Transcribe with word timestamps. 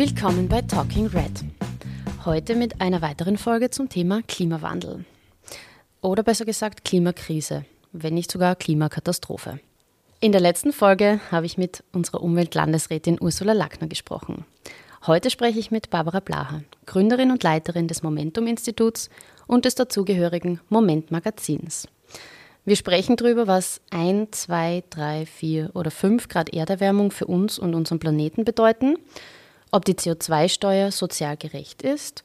Willkommen 0.00 0.48
bei 0.48 0.62
Talking 0.62 1.08
Red. 1.08 1.44
Heute 2.24 2.54
mit 2.54 2.80
einer 2.80 3.02
weiteren 3.02 3.36
Folge 3.36 3.68
zum 3.68 3.90
Thema 3.90 4.22
Klimawandel. 4.26 5.04
Oder 6.00 6.22
besser 6.22 6.46
gesagt 6.46 6.86
Klimakrise, 6.86 7.66
wenn 7.92 8.14
nicht 8.14 8.32
sogar 8.32 8.56
Klimakatastrophe. 8.56 9.60
In 10.18 10.32
der 10.32 10.40
letzten 10.40 10.72
Folge 10.72 11.20
habe 11.30 11.44
ich 11.44 11.58
mit 11.58 11.84
unserer 11.92 12.22
Umweltlandesrätin 12.22 13.18
Ursula 13.20 13.52
Lackner 13.52 13.88
gesprochen. 13.88 14.46
Heute 15.06 15.28
spreche 15.28 15.58
ich 15.58 15.70
mit 15.70 15.90
Barbara 15.90 16.20
Blaha, 16.20 16.62
Gründerin 16.86 17.30
und 17.30 17.42
Leiterin 17.42 17.86
des 17.86 18.02
Momentum-Instituts 18.02 19.10
und 19.46 19.66
des 19.66 19.74
dazugehörigen 19.74 20.60
Moment-Magazins. 20.70 21.88
Wir 22.64 22.76
sprechen 22.76 23.16
darüber, 23.16 23.46
was 23.46 23.82
1, 23.90 24.30
2, 24.30 24.82
3, 24.88 25.26
4 25.26 25.70
oder 25.74 25.90
5 25.90 26.28
Grad 26.28 26.54
Erderwärmung 26.54 27.10
für 27.10 27.26
uns 27.26 27.58
und 27.58 27.74
unseren 27.74 27.98
Planeten 27.98 28.46
bedeuten, 28.46 28.96
ob 29.70 29.84
die 29.84 29.94
CO2-Steuer 29.94 30.90
sozial 30.90 31.36
gerecht 31.36 31.82
ist 31.82 32.22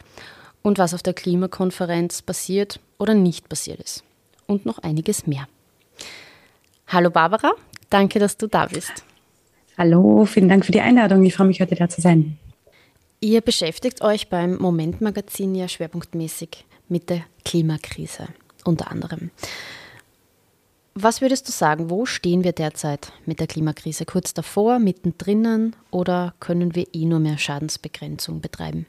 und 0.61 0.77
was 0.77 0.93
auf 0.93 1.03
der 1.03 1.13
Klimakonferenz 1.13 2.21
passiert 2.21 2.79
oder 2.97 3.13
nicht 3.13 3.49
passiert 3.49 3.79
ist. 3.79 4.03
Und 4.47 4.65
noch 4.65 4.79
einiges 4.79 5.27
mehr. 5.27 5.47
Hallo 6.87 7.09
Barbara, 7.09 7.53
danke, 7.89 8.19
dass 8.19 8.37
du 8.37 8.47
da 8.47 8.67
bist. 8.67 9.03
Hallo, 9.77 10.25
vielen 10.25 10.49
Dank 10.49 10.65
für 10.65 10.71
die 10.71 10.81
Einladung. 10.81 11.23
Ich 11.25 11.35
freue 11.35 11.47
mich, 11.47 11.59
heute 11.59 11.75
da 11.75 11.89
zu 11.89 12.01
sein. 12.01 12.37
Ihr 13.19 13.41
beschäftigt 13.41 14.01
euch 14.01 14.29
beim 14.29 14.57
Moment-Magazin 14.57 15.55
ja 15.55 15.67
schwerpunktmäßig 15.67 16.65
mit 16.87 17.09
der 17.09 17.23
Klimakrise 17.43 18.27
unter 18.63 18.91
anderem. 18.91 19.31
Was 20.97 21.19
würdest 21.19 21.45
du 21.45 21.51
sagen, 21.51 21.89
wo 21.89 22.05
stehen 22.05 22.45
wir 22.45 22.53
derzeit 22.53 23.11
mit 23.25 23.41
der 23.41 23.47
Klimakrise? 23.47 24.05
Kurz 24.05 24.33
davor, 24.33 24.79
mittendrin 24.79 25.75
oder 25.91 26.33
können 26.39 26.73
wir 26.73 26.87
eh 26.93 27.03
nur 27.03 27.19
mehr 27.19 27.37
Schadensbegrenzung 27.37 28.39
betreiben? 28.39 28.85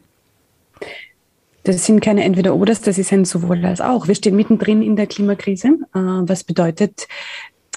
Das 1.64 1.84
sind 1.84 1.98
keine 1.98 2.22
Entweder-Oders, 2.22 2.80
das 2.82 2.98
ist 2.98 3.12
ein 3.12 3.24
sowohl 3.24 3.64
als 3.64 3.80
auch. 3.80 4.06
Wir 4.06 4.14
stehen 4.14 4.36
mittendrin 4.36 4.82
in 4.82 4.94
der 4.94 5.08
Klimakrise, 5.08 5.66
äh, 5.66 5.98
was 5.98 6.44
bedeutet, 6.44 7.08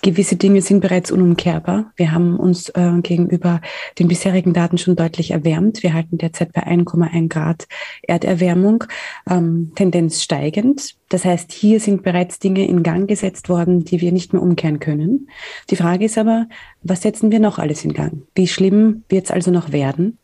gewisse 0.01 0.35
Dinge 0.35 0.61
sind 0.61 0.81
bereits 0.81 1.11
unumkehrbar. 1.11 1.91
Wir 1.95 2.11
haben 2.11 2.37
uns 2.37 2.69
äh, 2.69 2.91
gegenüber 3.01 3.61
den 3.97 4.07
bisherigen 4.07 4.53
Daten 4.53 4.77
schon 4.77 4.95
deutlich 4.95 5.31
erwärmt. 5.31 5.83
Wir 5.83 5.93
halten 5.93 6.17
derzeit 6.17 6.53
bei 6.53 6.65
1,1 6.65 7.27
Grad 7.29 7.67
Erderwärmung, 8.03 8.83
ähm, 9.29 9.71
Tendenz 9.75 10.21
steigend. 10.23 10.95
Das 11.09 11.25
heißt, 11.25 11.51
hier 11.51 11.79
sind 11.79 12.03
bereits 12.03 12.39
Dinge 12.39 12.67
in 12.67 12.83
Gang 12.83 13.07
gesetzt 13.07 13.49
worden, 13.49 13.83
die 13.83 14.01
wir 14.01 14.11
nicht 14.11 14.33
mehr 14.33 14.41
umkehren 14.41 14.79
können. 14.79 15.29
Die 15.69 15.75
Frage 15.75 16.05
ist 16.05 16.17
aber, 16.17 16.47
was 16.83 17.01
setzen 17.01 17.31
wir 17.31 17.39
noch 17.39 17.57
alles 17.57 17.83
in 17.83 17.93
Gang? 17.93 18.23
Wie 18.35 18.47
schlimm 18.47 19.03
wird 19.09 19.25
es 19.25 19.31
also 19.31 19.51
noch 19.51 19.71
werden? 19.71 20.19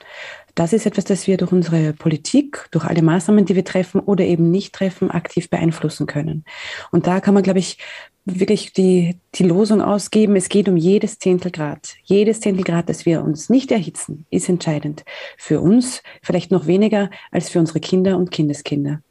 Das 0.55 0.71
ist 0.71 0.85
etwas, 0.85 1.03
das 1.03 1.27
wir 1.27 1.35
durch 1.35 1.51
unsere 1.51 1.91
Politik, 1.91 2.67
durch 2.71 2.85
alle 2.85 3.01
Maßnahmen, 3.01 3.45
die 3.45 3.55
wir 3.55 3.65
treffen 3.65 3.99
oder 3.99 4.23
eben 4.23 4.51
nicht 4.51 4.73
treffen, 4.73 5.11
aktiv 5.11 5.49
beeinflussen 5.49 6.07
können. 6.07 6.45
Und 6.91 7.07
da 7.07 7.19
kann 7.19 7.33
man, 7.33 7.43
glaube 7.43 7.59
ich, 7.59 7.77
wirklich 8.25 8.73
die, 8.73 9.17
die 9.35 9.43
Losung 9.43 9.81
ausgeben, 9.81 10.35
es 10.35 10.49
geht 10.49 10.67
um 10.67 10.77
jedes 10.77 11.19
Zehntelgrad. 11.19 11.95
Jedes 12.03 12.39
Zehntelgrad, 12.41 12.89
das 12.89 13.05
wir 13.05 13.23
uns 13.23 13.49
nicht 13.49 13.71
erhitzen, 13.71 14.25
ist 14.31 14.49
entscheidend. 14.49 15.05
Für 15.37 15.61
uns 15.61 16.01
vielleicht 16.21 16.51
noch 16.51 16.65
weniger 16.65 17.09
als 17.31 17.49
für 17.49 17.59
unsere 17.59 17.79
Kinder 17.79 18.17
und 18.17 18.31
Kindeskinder. 18.31 19.01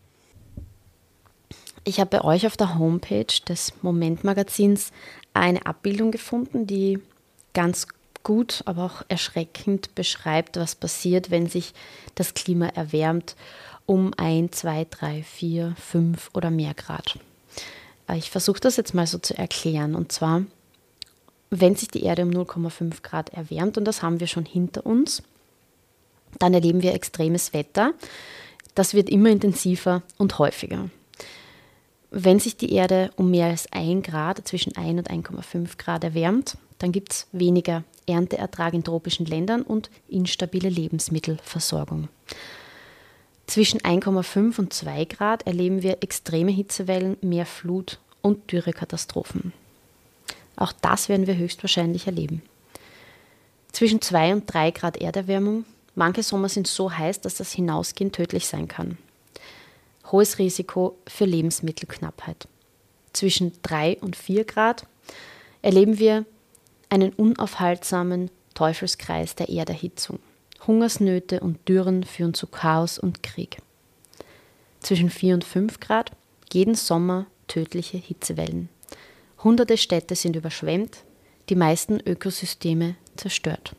Ich 1.85 2.01
habe 2.01 2.19
bei 2.19 2.25
euch 2.25 2.47
auf 2.47 2.57
der 2.57 2.79
Homepage 2.79 3.27
des 3.49 3.73
Moment-Magazins 3.83 4.91
eine 5.33 5.65
Abbildung 5.67 6.11
gefunden, 6.11 6.67
die 6.67 6.99
ganz 7.53 7.87
gut, 8.25 8.63
aber 8.65 8.85
auch 8.85 9.03
erschreckend 9.09 9.95
beschreibt, 9.95 10.57
was 10.57 10.75
passiert, 10.75 11.31
wenn 11.31 11.47
sich 11.47 11.73
das 12.15 12.35
Klima 12.35 12.69
erwärmt 12.69 13.37
um 13.87 14.13
ein, 14.17 14.51
zwei, 14.51 14.87
drei, 14.89 15.23
vier, 15.23 15.75
fünf 15.79 16.31
oder 16.33 16.51
mehr 16.51 16.73
Grad. 16.73 17.19
Äh, 18.09 18.19
ich 18.19 18.31
versuche 18.31 18.61
das 18.61 18.77
jetzt 18.77 18.95
mal 18.95 19.07
so 19.07 19.19
zu 19.19 19.37
erklären. 19.37 19.95
Und 19.95 20.13
zwar, 20.13 20.43
wenn 21.51 21.77
sich 21.77 21.89
die 21.89 22.05
Erde 22.05 22.23
um 22.23 22.31
0,5 22.31 23.03
Grad 23.03 23.31
erwärmt, 23.31 23.79
und 23.79 23.85
das 23.85 24.03
haben 24.03 24.21
wir 24.21 24.27
schon 24.27 24.45
hinter 24.45 24.85
uns, 24.87 25.23
dann 26.39 26.55
erleben 26.55 26.83
wir 26.83 26.95
extremes 26.95 27.53
Wetter. 27.53 27.93
Das 28.75 28.95
wird 28.95 29.09
immer 29.09 29.31
intensiver 29.31 30.03
und 30.19 30.39
häufiger. 30.39 30.91
Wenn 32.11 32.39
sich 32.39 32.57
die 32.57 32.73
Erde 32.73 33.11
um 33.17 33.31
mehr 33.31 33.47
als 33.47 33.71
1 33.73 34.07
Grad, 34.07 34.47
zwischen 34.47 34.77
1 34.77 34.99
und 34.99 35.11
1,5 35.11 35.79
Grad 35.79 36.05
erwärmt, 36.05 36.57
dann 36.79 36.93
gibt 36.93 37.13
es 37.13 37.27
weniger 37.33 37.85
Ernteertrag 38.07 38.75
in 38.75 38.85
tropischen 38.85 39.27
Ländern 39.27 39.63
und 39.63 39.91
instabile 40.09 40.69
Lebensmittelversorgung. 40.69 42.09
Zwischen 43.47 43.81
1,5 43.81 44.59
und 44.59 44.73
2 44.73 45.05
Grad 45.05 45.47
erleben 45.47 45.83
wir 45.83 46.03
extreme 46.03 46.51
Hitzewellen, 46.51 47.17
mehr 47.21 47.47
Flut 47.47 47.99
und 48.23 48.51
Dürrekatastrophen. 48.51 49.53
Auch 50.57 50.73
das 50.73 51.09
werden 51.09 51.27
wir 51.27 51.37
höchstwahrscheinlich 51.37 52.07
erleben. 52.07 52.43
Zwischen 53.73 54.01
2 54.01 54.35
und 54.35 54.53
3 54.53 54.71
Grad 54.71 54.97
Erderwärmung, 54.97 55.65
manche 55.95 56.23
Sommer 56.23 56.49
sind 56.49 56.67
so 56.67 56.91
heiß, 56.91 57.21
dass 57.21 57.35
das 57.35 57.53
Hinausgehen 57.53 58.13
tödlich 58.13 58.47
sein 58.47 58.69
kann. 58.69 58.99
Hohes 60.11 60.39
Risiko 60.39 60.97
für 61.07 61.25
Lebensmittelknappheit. 61.25 62.49
Zwischen 63.13 63.53
3 63.63 63.99
und 64.01 64.17
4 64.17 64.45
Grad 64.45 64.87
erleben 65.61 65.99
wir 65.99 66.25
einen 66.89 67.13
unaufhaltsamen 67.13 68.31
Teufelskreis 68.55 69.35
der 69.35 69.49
Erderhitzung. 69.49 70.19
Hungersnöte 70.67 71.41
und 71.41 71.69
Dürren 71.69 72.05
führen 72.05 72.35
zu 72.35 72.47
Chaos 72.47 72.99
und 72.99 73.23
Krieg. 73.23 73.59
Zwischen 74.81 75.11
4 75.11 75.35
und 75.35 75.45
5 75.45 75.81
Grad 75.81 76.13
jeden 76.53 76.75
Sommer 76.75 77.27
tödliche 77.49 77.99
Hitzewellen. 77.99 78.69
Hunderte 79.43 79.77
Städte 79.77 80.15
sind 80.15 80.37
überschwemmt, 80.37 81.05
die 81.49 81.57
meisten 81.57 82.01
Ökosysteme 82.01 82.97
zerstört. 83.17 83.75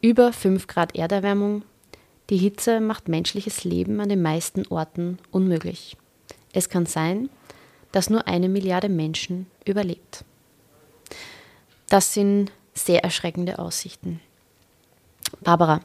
Über 0.00 0.32
5 0.32 0.66
Grad 0.66 0.94
Erderwärmung. 0.94 1.62
Die 2.30 2.36
Hitze 2.36 2.80
macht 2.80 3.08
menschliches 3.08 3.64
Leben 3.64 4.00
an 4.00 4.08
den 4.08 4.22
meisten 4.22 4.66
Orten 4.68 5.18
unmöglich. 5.30 5.96
Es 6.52 6.68
kann 6.68 6.86
sein, 6.86 7.30
dass 7.90 8.10
nur 8.10 8.28
eine 8.28 8.48
Milliarde 8.48 8.88
Menschen 8.88 9.46
überlebt. 9.64 10.24
Das 11.88 12.14
sind 12.14 12.52
sehr 12.74 13.02
erschreckende 13.02 13.58
Aussichten. 13.58 14.20
Barbara, 15.42 15.80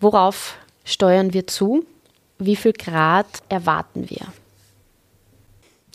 worauf 0.00 0.56
steuern 0.84 1.32
wir 1.32 1.46
zu? 1.46 1.84
Wie 2.38 2.56
viel 2.56 2.72
Grad 2.72 3.26
erwarten 3.48 4.08
wir? 4.08 4.26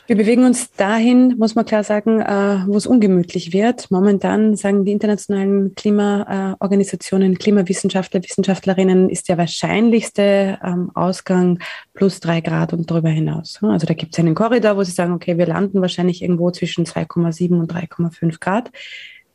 Wir 0.08 0.14
bewegen 0.14 0.44
uns 0.44 0.72
dahin, 0.72 1.34
muss 1.36 1.56
man 1.56 1.64
klar 1.64 1.82
sagen, 1.82 2.20
äh, 2.20 2.62
wo 2.68 2.76
es 2.76 2.86
ungemütlich 2.86 3.52
wird. 3.52 3.90
Momentan 3.90 4.54
sagen 4.54 4.84
die 4.84 4.92
internationalen 4.92 5.74
Klimaorganisationen, 5.74 7.38
Klimawissenschaftler, 7.38 8.22
Wissenschaftlerinnen, 8.22 9.10
ist 9.10 9.28
der 9.28 9.36
wahrscheinlichste 9.36 10.60
ähm, 10.62 10.92
Ausgang 10.94 11.58
plus 11.92 12.20
drei 12.20 12.40
Grad 12.40 12.72
und 12.72 12.88
darüber 12.88 13.08
hinaus. 13.08 13.58
Also 13.62 13.84
da 13.84 13.94
gibt 13.94 14.12
es 14.12 14.20
einen 14.20 14.36
Korridor, 14.36 14.76
wo 14.76 14.84
sie 14.84 14.92
sagen, 14.92 15.12
okay, 15.12 15.38
wir 15.38 15.46
landen 15.46 15.80
wahrscheinlich 15.80 16.22
irgendwo 16.22 16.52
zwischen 16.52 16.86
2,7 16.86 17.58
und 17.58 17.72
3,5 17.72 18.38
Grad. 18.38 18.70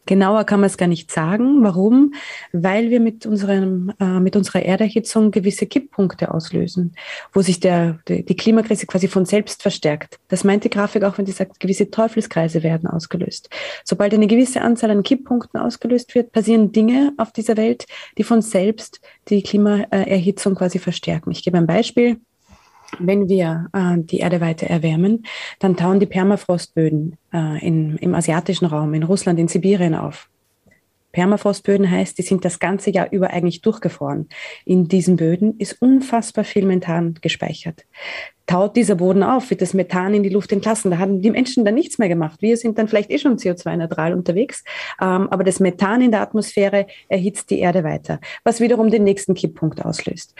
Genauer 0.06 0.44
kann 0.46 0.60
man 0.60 0.68
es 0.68 0.78
gar 0.78 0.88
nicht 0.88 1.12
sagen. 1.12 1.64
Warum? 1.64 2.14
Weil 2.52 2.90
wir 2.90 3.00
mit, 3.00 3.26
unserem, 3.26 3.94
äh, 4.00 4.20
mit 4.20 4.36
unserer 4.36 4.64
Erderhitzung 4.64 5.32
gewisse 5.32 5.68
Kipppunkte 5.68 6.34
auslösen, 6.34 6.96
wo 7.34 7.42
sich 7.42 7.60
der, 7.60 8.00
die, 8.08 8.26
die 8.26 8.36
Klimakrise 8.36 8.88
quasi 8.88 9.08
von 9.08 9.26
selbst 9.26 9.62
verstärkt. 9.62 10.20
Das 10.28 10.44
meint 10.44 10.64
die 10.64 10.70
Grafik 10.70 11.04
auch, 11.04 11.18
wenn 11.18 11.26
sie 11.26 11.32
sagt, 11.32 11.60
gewisse 11.60 11.92
Teufelskreise 11.92 12.64
werden 12.64 12.90
ausgelöst. 12.90 13.50
Sobald 13.84 14.14
eine 14.14 14.28
gewisse 14.28 14.62
Anzahl 14.62 14.92
an 14.92 15.04
Kipppunkten 15.04 15.60
ausgelöst 15.60 16.16
wird, 16.16 16.32
passieren 16.32 16.72
Dinge 16.72 17.14
auf 17.18 17.32
dieser 17.32 17.58
Welt, 17.58 17.86
die 18.18 18.24
von 18.24 18.42
selbst 18.42 19.02
die 19.30 19.44
Klimaerhitzung 19.44 20.56
quasi 20.56 20.80
verstärken. 20.80 21.32
Ich 21.32 21.44
gebe 21.44 21.58
ein 21.58 21.68
Beispiel 21.68 22.20
wenn 23.00 23.30
wir 23.30 23.68
äh, 23.74 23.98
die 23.98 24.20
Erde 24.20 24.42
weiter 24.42 24.68
erwärmen, 24.68 25.26
dann 25.60 25.76
tauen 25.76 26.00
die 26.00 26.06
Permafrostböden 26.06 27.18
äh, 27.34 27.66
in, 27.66 27.98
im 27.98 28.16
asiatischen 28.16 28.66
Raum, 28.66 28.94
in 28.94 29.04
Russland, 29.04 29.40
in 29.40 29.48
Sibirien 29.48 29.96
auf. 29.96 30.30
Permafrostböden 31.12 31.90
heißt, 31.90 32.18
die 32.18 32.22
sind 32.22 32.46
das 32.46 32.60
ganze 32.60 32.90
Jahr 32.90 33.12
über 33.12 33.32
eigentlich 33.32 33.62
durchgefroren. 33.62 34.30
In 34.66 34.88
diesen 34.88 35.18
Böden 35.18 35.58
ist 35.58 35.82
unfassbar 35.82 36.44
viel 36.44 36.66
Methan 36.66 37.16
gespeichert. 37.22 37.86
Taut 38.48 38.76
dieser 38.76 38.96
Boden 38.96 39.24
auf, 39.24 39.50
wird 39.50 39.62
das 39.62 39.74
Methan 39.74 40.14
in 40.14 40.24
die 40.24 40.30
Luft 40.30 40.52
entlassen. 40.52 40.92
Da 40.92 40.98
haben 40.98 41.22
die 41.22 41.32
Menschen 41.32 41.64
dann 41.64 41.76
nichts 41.76 41.98
mehr 41.98 42.10
gemacht. 42.10 42.42
Wir 42.42 42.58
sind 42.58 42.78
dann 42.78 42.88
vielleicht 42.88 43.12
eh 43.12 43.18
schon 43.18 43.38
CO2-neutral 43.38 44.14
unterwegs, 44.14 44.64
ähm, 45.02 45.28
aber 45.30 45.44
das 45.44 45.60
Methan 45.60 46.02
in 46.02 46.12
der 46.12 46.22
Atmosphäre 46.22 46.88
erhitzt 47.08 47.50
die 47.50 47.60
Erde 47.60 47.84
weiter, 47.84 48.20
was 48.44 48.60
wiederum 48.60 48.90
den 48.90 49.04
nächsten 49.04 49.34
Kipppunkt 49.34 49.84
auslöst 49.86 50.34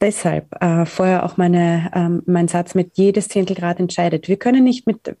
deshalb 0.00 0.46
äh, 0.62 0.86
vorher 0.86 1.24
auch 1.24 1.36
meine, 1.36 1.90
ähm, 1.94 2.22
mein 2.26 2.48
Satz 2.48 2.74
mit 2.74 2.96
jedes 2.96 3.28
Zehntelgrad 3.28 3.80
entscheidet. 3.80 4.28
Wir 4.28 4.36
können 4.36 4.64
nicht 4.64 4.86
mit 4.86 5.16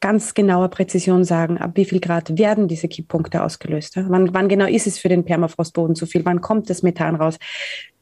ganz 0.00 0.34
genauer 0.34 0.68
Präzision 0.68 1.24
sagen, 1.24 1.58
ab 1.58 1.72
wie 1.74 1.84
viel 1.84 2.00
Grad 2.00 2.36
werden 2.36 2.68
diese 2.68 2.88
Kipppunkte 2.88 3.42
ausgelöst. 3.42 3.96
Wann, 3.96 4.34
wann 4.34 4.48
genau 4.48 4.66
ist 4.66 4.86
es 4.86 4.98
für 4.98 5.08
den 5.08 5.24
Permafrostboden 5.24 5.94
zu 5.94 6.06
viel? 6.06 6.24
Wann 6.24 6.40
kommt 6.40 6.68
das 6.68 6.82
Methan 6.82 7.14
raus? 7.14 7.38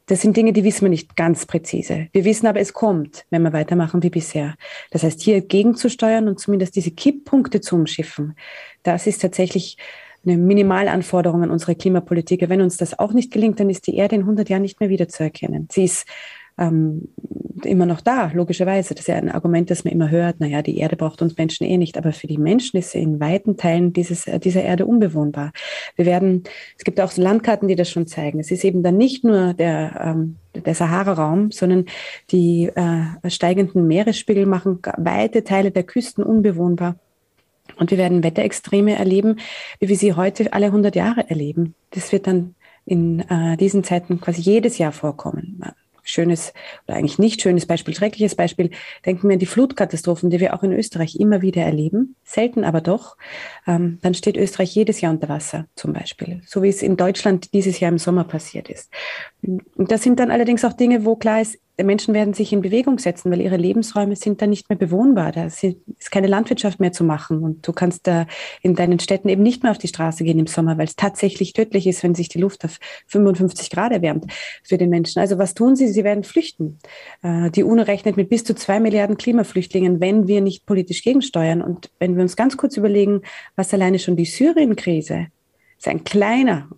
Das 0.07 0.23
sind 0.23 0.37
Dinge, 0.37 0.53
die 0.53 0.65
wissen 0.65 0.83
wir 0.83 0.89
nicht 0.89 1.15
ganz 1.15 1.47
präzise. 1.47 2.09
Wir 2.13 2.25
wissen 2.25 2.47
aber, 2.49 2.59
es 2.59 2.73
kommt, 2.73 3.27
wenn 3.31 3.43
wir 3.43 3.53
weitermachen 3.53 4.03
wie 4.03 4.11
bisher. 4.11 4.57
Das 4.91 5.05
heißt, 5.05 5.21
hier 5.21 5.41
gegenzusteuern 5.41 6.27
und 6.27 6.41
zumindest 6.41 6.75
diese 6.75 6.91
Kipppunkte 6.91 7.61
zu 7.61 7.77
umschiffen, 7.77 8.35
das 8.83 9.07
ist 9.07 9.23
tatsächlich 9.23 9.77
eine 10.25 10.37
Minimalanforderung 10.37 11.43
an 11.43 11.51
unsere 11.51 11.75
Klimapolitik. 11.75 12.49
Wenn 12.49 12.61
uns 12.61 12.77
das 12.77 12.99
auch 12.99 13.13
nicht 13.13 13.33
gelingt, 13.33 13.59
dann 13.61 13.71
ist 13.71 13.87
die 13.87 13.97
Erde 13.97 14.17
in 14.17 14.23
100 14.23 14.49
Jahren 14.49 14.63
nicht 14.63 14.81
mehr 14.81 14.91
wiederzuerkennen. 14.91 15.69
Sie 15.71 15.85
ist 15.85 16.07
ähm, 16.59 17.09
immer 17.65 17.87
noch 17.87 18.01
da, 18.01 18.31
logischerweise. 18.35 18.95
Das 18.95 19.03
ist 19.03 19.09
ja 19.09 19.17
ein 19.17 19.31
Argument, 19.31 19.71
das 19.71 19.85
man 19.85 19.93
immer 19.93 20.11
hört. 20.11 20.41
Naja, 20.41 20.63
die 20.63 20.79
Erde 20.79 20.97
braucht 20.97 21.23
uns 21.23 21.37
Menschen 21.37 21.67
eh 21.67 21.77
nicht. 21.79 21.97
Aber 21.97 22.13
für 22.13 22.27
die 22.27 22.39
Menschen 22.39 22.77
ist 22.77 22.91
sie 22.91 23.01
in 23.01 23.19
weiten 23.19 23.57
Teilen 23.57 23.93
dieses, 23.93 24.27
äh, 24.27 24.39
dieser 24.39 24.63
Erde 24.63 24.87
unbewohnbar. 24.87 25.53
Wir 25.97 26.07
werden, 26.07 26.45
es 26.77 26.85
gibt 26.85 27.01
auch 27.01 27.17
Landkarten, 27.17 27.69
die 27.69 27.77
das 27.77 27.91
schon 27.91 28.07
zeigen. 28.07 28.41
Es 28.41 28.51
ist 28.51 28.65
eben 28.65 28.83
dann 28.83 28.97
nicht 28.97 29.25
nur 29.25 29.55
der, 29.55 30.01
ähm, 30.05 30.37
der 30.55 30.75
Sahara-Raum, 30.75 31.51
sondern 31.51 31.87
die 32.31 32.71
äh, 32.75 33.31
steigenden 33.31 33.87
Meeresspiegel 33.87 34.47
machen 34.47 34.81
weite 34.99 35.45
Teile 35.45 35.71
der 35.71 35.85
Küsten 35.85 36.23
unbewohnbar. 36.23 36.97
Und 37.81 37.91
wir 37.91 37.99
werden 37.99 38.23
Wetterextreme 38.23 38.95
erleben, 38.95 39.41
wie 39.81 39.89
wir 39.89 39.97
sie 39.97 40.13
heute 40.13 40.53
alle 40.53 40.67
100 40.67 40.95
Jahre 40.95 41.29
erleben. 41.29 41.75
Das 41.91 42.13
wird 42.13 42.27
dann 42.27 42.55
in 42.85 43.21
äh, 43.21 43.57
diesen 43.57 43.83
Zeiten 43.85 44.21
quasi 44.21 44.43
jedes 44.43 44.79
Jahr 44.79 44.93
vorkommen. 44.93 45.63
Schönes 46.03 46.53
oder 46.87 46.97
eigentlich 46.97 47.19
nicht 47.19 47.41
schönes 47.41 47.67
Beispiel, 47.67 47.95
schreckliches 47.95 48.35
Beispiel. 48.35 48.71
Denken 49.07 49.29
wir 49.29 49.35
an 49.35 49.39
die 49.39 49.47
Flutkatastrophen, 49.47 50.29
die 50.29 50.41
wir 50.41 50.55
auch 50.55 50.63
in 50.63 50.73
Österreich 50.73 51.17
immer 51.17 51.41
wieder 51.41 51.63
erleben, 51.63 52.17
selten 52.25 52.65
aber 52.65 52.81
doch. 52.81 53.17
Ähm, 53.67 53.99
dann 54.03 54.15
steht 54.15 54.37
Österreich 54.37 54.75
jedes 54.75 55.01
Jahr 55.01 55.13
unter 55.13 55.29
Wasser 55.29 55.67
zum 55.75 55.93
Beispiel, 55.93 56.43
so 56.47 56.63
wie 56.63 56.69
es 56.69 56.83
in 56.83 56.97
Deutschland 56.97 57.53
dieses 57.55 57.81
Jahr 57.81 57.93
im 57.93 57.99
Sommer 57.99 58.25
passiert 58.25 58.69
ist. 58.69 58.91
Und 59.43 59.91
das 59.91 60.03
sind 60.03 60.21
dann 60.21 60.31
allerdings 60.31 60.65
auch 60.65 60.73
Dinge, 60.75 61.05
wo 61.05 61.17
klar 61.17 61.41
ist, 61.41 61.59
Menschen 61.85 62.15
werden 62.15 62.35
sich 62.35 62.53
in 62.53 62.61
Bewegung 62.61 62.99
setzen, 62.99 63.31
weil 63.31 63.41
ihre 63.41 63.57
Lebensräume 63.57 64.17
sind 64.17 64.43
dann 64.43 64.51
nicht 64.51 64.69
mehr 64.69 64.79
bewohnbar. 64.79 65.33
Da 65.33 65.45
ist 65.47 65.65
keine 66.11 66.27
Landwirtschaft 66.27 66.81
mehr 66.81 66.93
zu 66.93 67.05
machen. 67.05 67.43
Und 67.43 67.67
du 67.67 67.73
kannst 67.73 68.07
da 68.07 68.27
in 68.63 68.75
deinen 68.75 68.99
Städten 68.99 69.29
eben 69.29 69.43
nicht 69.43 69.63
mehr 69.63 69.73
auf 69.73 69.79
die 69.79 69.89
Straße 69.89 70.25
gehen 70.25 70.39
im 70.39 70.47
Sommer, 70.47 70.79
weil 70.79 70.87
es 70.87 70.97
tatsächlich 70.97 71.53
tödlich 71.53 71.87
ist, 71.87 72.03
wenn 72.03 72.15
sich 72.15 72.29
die 72.29 72.41
Luft 72.41 72.65
auf 72.65 72.79
55 73.09 73.71
Grad 73.71 73.93
erwärmt 73.93 74.27
für 74.63 74.79
den 74.79 74.91
Menschen. 74.91 75.21
Also 75.21 75.39
was 75.39 75.55
tun 75.55 75.77
sie? 75.77 75.89
Sie 75.89 76.05
werden 76.05 76.25
flüchten. 76.25 76.79
Äh, 77.23 77.51
die 77.51 77.65
UNO 77.65 77.83
rechnet 77.83 78.17
mit 78.17 78.29
bis 78.29 78.45
zu 78.45 78.55
zwei 78.55 78.81
Milliarden 78.81 79.17
Klimaflüchtlingen, 79.17 80.01
wenn 80.01 80.27
wir 80.27 80.41
nicht 80.41 80.67
politisch 80.67 81.03
gegensteuern. 81.03 81.63
Und 81.63 81.91
wenn 81.99 82.17
wir 82.17 82.23
uns 82.23 82.37
ganz 82.37 82.57
kurz 82.57 82.77
überlegen, 82.77 83.23
was 83.57 83.73
alleine 83.75 83.99
schon 83.99 84.17
die 84.17 84.25
Syrien-Krise 84.25 85.29
ist 85.79 85.89
ein 85.89 86.05
kleiner 86.05 86.69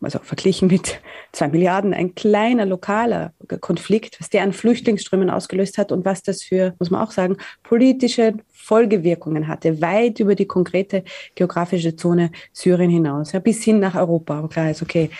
also 0.00 0.18
verglichen 0.20 0.68
mit 0.68 1.00
zwei 1.32 1.48
Milliarden, 1.48 1.94
ein 1.94 2.14
kleiner 2.14 2.66
lokaler 2.66 3.32
Konflikt, 3.60 4.18
was 4.20 4.30
der 4.30 4.42
an 4.42 4.52
Flüchtlingsströmen 4.52 5.30
ausgelöst 5.30 5.78
hat 5.78 5.92
und 5.92 6.04
was 6.04 6.22
das 6.22 6.42
für, 6.42 6.74
muss 6.78 6.90
man 6.90 7.02
auch 7.02 7.10
sagen, 7.10 7.36
politische 7.62 8.34
Folgewirkungen 8.50 9.48
hatte, 9.48 9.80
weit 9.80 10.20
über 10.20 10.34
die 10.34 10.46
konkrete 10.46 11.04
geografische 11.34 11.96
Zone 11.96 12.30
Syrien 12.52 12.90
hinaus, 12.90 13.32
ja, 13.32 13.40
bis 13.40 13.62
hin 13.62 13.80
nach 13.80 13.94
Europa. 13.94 14.38
Aber 14.38 14.48
klar 14.48 14.70
ist, 14.70 14.82
okay, 14.82 15.10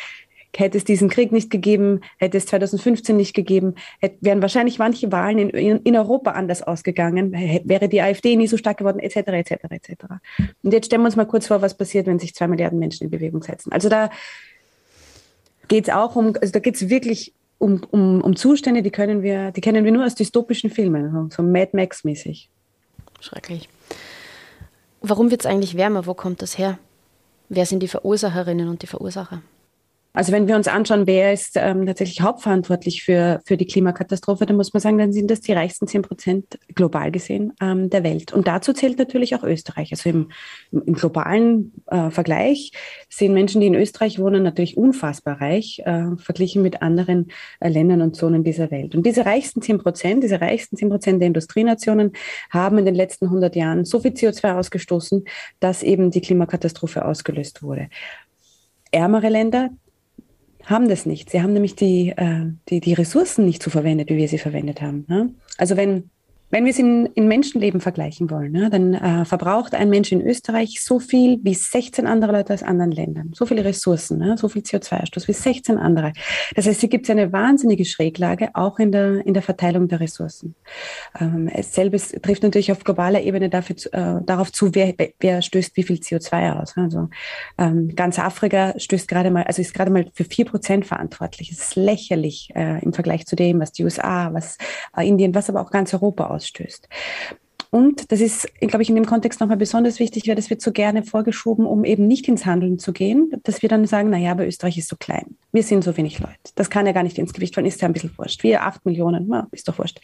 hätte 0.57 0.79
es 0.79 0.85
diesen 0.85 1.09
Krieg 1.09 1.33
nicht 1.33 1.51
gegeben, 1.51 2.01
hätte 2.19 2.39
es 2.39 2.47
2015 2.47 3.17
nicht 3.17 3.35
gegeben, 3.35 3.75
hätte, 4.01 4.17
wären 4.21 4.43
wahrscheinlich 4.43 4.79
manche 4.79 5.11
Wahlen 5.13 5.51
in, 5.51 5.79
in, 5.79 5.97
Europa 5.97 6.33
anders 6.33 6.63
ausgegangen, 6.63 7.33
hätte, 7.35 7.69
wäre 7.69 7.89
die 7.89 8.03
AfD 8.03 8.37
nie 8.37 8.47
so 8.47 8.57
stark 8.57 8.79
geworden, 8.79 8.99
etc., 8.99 9.17
etc., 9.29 9.53
etc. 9.71 9.91
Und 10.63 10.73
jetzt 10.73 10.87
stellen 10.87 11.03
wir 11.03 11.07
uns 11.07 11.17
mal 11.17 11.27
kurz 11.27 11.47
vor, 11.47 11.63
was 11.63 11.77
passiert, 11.77 12.07
wenn 12.07 12.19
sich 12.19 12.35
zwei 12.35 12.49
Milliarden 12.49 12.79
Menschen 12.79 13.05
in 13.05 13.11
Bewegung 13.11 13.43
setzen. 13.43 13.73
Also 13.73 13.89
da 13.89 14.11
geht 15.71 15.89
es 15.89 15.95
auch 15.95 16.17
um, 16.17 16.35
also 16.41 16.53
da 16.53 16.59
geht 16.59 16.75
es 16.75 16.91
wirklich 16.91 17.33
um, 17.59 17.81
um, 17.91 18.21
um 18.21 18.37
Zustände, 18.37 18.83
die 18.83 18.91
können 18.91 19.23
wir, 19.23 19.53
die 19.53 19.61
kennen 19.61 19.85
wir 19.85 19.93
nur 19.93 20.05
aus 20.05 20.17
dystopischen 20.17 20.69
Filmen, 20.69 21.31
so 21.31 21.43
Mad 21.43 21.71
Max-mäßig. 21.73 22.51
Schrecklich. 23.21 23.69
Warum 25.01 25.31
wird 25.31 25.43
es 25.43 25.47
eigentlich 25.47 25.77
wärmer? 25.77 26.07
Wo 26.07 26.15
kommt 26.15 26.43
das 26.43 26.59
her? 26.59 26.79
Wer 27.49 27.67
sind 27.67 27.83
die 27.83 27.89
Verursacherinnen 27.89 28.69
und 28.69 28.83
die 28.83 28.87
Verursacher? 28.87 29.43
Also 30.13 30.33
wenn 30.33 30.49
wir 30.49 30.57
uns 30.57 30.67
anschauen, 30.67 31.07
wer 31.07 31.33
ist 31.33 31.53
ähm, 31.57 31.87
tatsächlich 31.87 32.21
hauptverantwortlich 32.21 33.05
für, 33.05 33.41
für 33.45 33.57
die 33.57 33.67
Klimakatastrophe, 33.67 34.45
dann 34.45 34.57
muss 34.57 34.73
man 34.73 34.81
sagen, 34.81 34.99
dann 34.99 35.13
sind 35.13 35.31
das 35.31 35.41
die 35.41 35.53
reichsten 35.53 35.87
10 35.87 36.03
Prozent 36.03 36.59
global 36.75 37.13
gesehen 37.13 37.53
ähm, 37.61 37.91
der 37.91 38.03
Welt. 38.03 38.33
Und 38.33 38.49
dazu 38.49 38.73
zählt 38.73 38.99
natürlich 38.99 39.37
auch 39.37 39.45
Österreich. 39.45 39.93
Also 39.93 40.09
im, 40.09 40.31
im 40.73 40.95
globalen 40.95 41.73
äh, 41.87 42.11
Vergleich 42.11 42.73
sehen 43.09 43.35
Menschen, 43.35 43.61
die 43.61 43.69
in 43.69 43.77
Österreich 43.77 44.19
wohnen, 44.19 44.43
natürlich 44.43 44.77
unfassbar 44.77 45.41
reich, 45.41 45.81
äh, 45.85 46.17
verglichen 46.17 46.63
mit 46.63 46.83
anderen 46.83 47.31
äh, 47.61 47.69
Ländern 47.69 48.03
und 48.03 48.17
Zonen 48.17 48.43
dieser 48.43 48.73
Welt. 48.73 48.97
Und 48.97 49.07
diese 49.07 49.25
reichsten 49.27 49.63
10 49.63 49.79
Prozent, 49.79 50.25
diese 50.25 50.41
reichsten 50.41 50.77
10 50.77 50.89
Prozent 50.89 51.21
der 51.21 51.29
Industrienationen 51.29 52.13
haben 52.51 52.79
in 52.79 52.85
den 52.85 52.97
letzten 52.97 53.27
100 53.27 53.55
Jahren 53.55 53.85
so 53.85 54.01
viel 54.01 54.13
CO2 54.13 54.59
ausgestoßen, 54.59 55.25
dass 55.61 55.85
eben 55.85 56.11
die 56.11 56.21
Klimakatastrophe 56.21 57.05
ausgelöst 57.05 57.63
wurde 57.63 57.89
ärmere 58.93 59.29
Länder, 59.29 59.71
haben 60.67 60.89
das 60.89 61.07
nicht. 61.07 61.31
Sie 61.31 61.43
haben 61.43 61.53
nämlich 61.53 61.75
die, 61.75 62.11
äh, 62.17 62.47
die, 62.69 62.81
die 62.81 62.95
Ressourcen 62.95 63.45
nicht 63.45 63.63
so 63.63 63.71
verwendet, 63.71 64.11
wie 64.11 64.17
wir 64.17 64.29
sie 64.29 64.39
verwendet 64.39 64.81
haben. 64.83 65.05
Ne? 65.09 65.35
Also 65.59 65.77
wenn 65.77 66.11
wenn 66.51 66.65
wir 66.65 66.71
es 66.71 66.79
in, 66.79 67.07
in 67.07 67.29
Menschenleben 67.29 67.81
vergleichen 67.81 68.31
wollen, 68.31 68.53
ne, 68.53 68.71
dann 68.71 68.95
äh, 68.95 69.25
verbraucht 69.25 69.75
ein 69.75 69.89
Mensch 69.89 70.11
in 70.11 70.21
Österreich 70.21 70.83
so 70.83 70.99
viel 70.99 71.39
wie 71.43 71.55
16 71.55 72.07
andere 72.07 72.33
Leute 72.33 72.53
aus 72.53 72.63
anderen 72.63 72.91
Ländern. 72.91 73.31
So 73.35 73.47
viele 73.47 73.65
Ressourcen, 73.65 74.19
ne, 74.19 74.37
so 74.37 74.49
viel 74.49 74.63
CO2-Ausstoß 74.63 75.29
wie 75.29 75.33
16 75.33 75.79
andere. 75.79 76.13
Das 76.57 76.67
heißt, 76.67 76.81
hier 76.81 76.89
gibt 76.89 77.07
es 77.07 77.11
eine 77.11 77.33
wahnsinnige 77.33 77.85
Schräglage 77.85 78.51
auch 78.55 78.79
in 78.79 78.91
der, 78.91 79.25
in 79.25 79.35
der 79.35 79.43
Verteilung 79.43 79.87
der 79.87 80.01
Ressourcen. 80.01 80.57
Ähm, 81.21 81.49
es 81.53 81.73
selbes 81.73 82.11
trifft 82.23 82.43
natürlich 82.43 82.73
auf 82.73 82.83
globaler 82.83 83.23
Ebene 83.23 83.49
dafür, 83.49 83.77
äh, 83.93 84.25
darauf 84.25 84.51
zu, 84.51 84.75
wer, 84.75 84.95
wer 85.21 85.43
stößt 85.43 85.77
wie 85.77 85.85
viel 85.85 85.97
CO2 85.97 86.61
aus. 86.61 86.77
Also 86.77 87.09
ähm, 87.59 87.95
ganz 87.95 88.19
Afrika 88.19 88.75
stößt 88.77 89.07
gerade 89.07 89.31
mal, 89.31 89.45
also 89.45 89.63
ist 89.63 89.75
gerade 89.75 89.91
mal 89.91 90.07
für 90.15 90.25
vier 90.25 90.47
Prozent 90.47 90.85
verantwortlich. 90.85 91.53
Es 91.53 91.61
ist 91.61 91.77
lächerlich 91.77 92.51
äh, 92.57 92.83
im 92.83 92.93
Vergleich 92.93 93.27
zu 93.27 93.37
dem, 93.37 93.61
was 93.61 93.71
die 93.73 93.85
USA, 93.85 94.33
was 94.33 94.59
äh, 94.97 95.07
Indien, 95.07 95.35
was 95.35 95.49
aber 95.49 95.61
auch 95.61 95.71
ganz 95.71 95.95
Europa 95.95 96.27
aus 96.27 96.40
ausstößt. 96.41 96.89
Und 97.71 98.11
das 98.11 98.21
ist, 98.21 98.49
glaube 98.59 98.83
ich, 98.83 98.89
in 98.89 98.97
dem 98.97 99.07
Kontext 99.07 99.41
nochmal 99.41 99.57
besonders 99.57 100.01
wichtig, 100.01 100.27
weil 100.27 100.35
das 100.35 100.51
wird 100.51 100.61
so 100.61 100.73
gerne 100.73 101.05
vorgeschoben, 101.05 101.67
um 101.67 101.85
eben 101.85 102.09
nicht 102.09 102.27
ins 102.27 102.45
Handeln 102.45 102.81
zu 102.81 102.93
gehen, 102.93 103.31
dass 103.45 103.63
wir 103.63 103.69
dann 103.69 103.87
sagen, 103.87 104.11
naja, 104.11 104.33
aber 104.33 104.45
Österreich 104.47 104.77
ist 104.77 104.89
so 104.89 104.97
klein. 104.97 105.37
Wir 105.53 105.63
sind 105.63 105.85
so 105.85 105.97
wenig 105.97 106.19
Leute. 106.19 106.35
Das 106.57 106.69
kann 106.69 106.87
ja 106.87 106.93
gar 106.93 107.05
nicht 107.05 107.17
ins 107.17 107.33
Gewicht 107.33 107.55
fallen, 107.55 107.69
ist 107.69 107.81
ja 107.81 107.87
ein 107.87 107.93
bisschen 107.93 108.11
wurscht. 108.19 108.43
Wir 108.43 108.65
acht 108.65 108.85
Millionen, 108.85 109.27
na, 109.29 109.47
ist 109.53 109.69
doch 109.69 109.79
wurscht. 109.79 110.01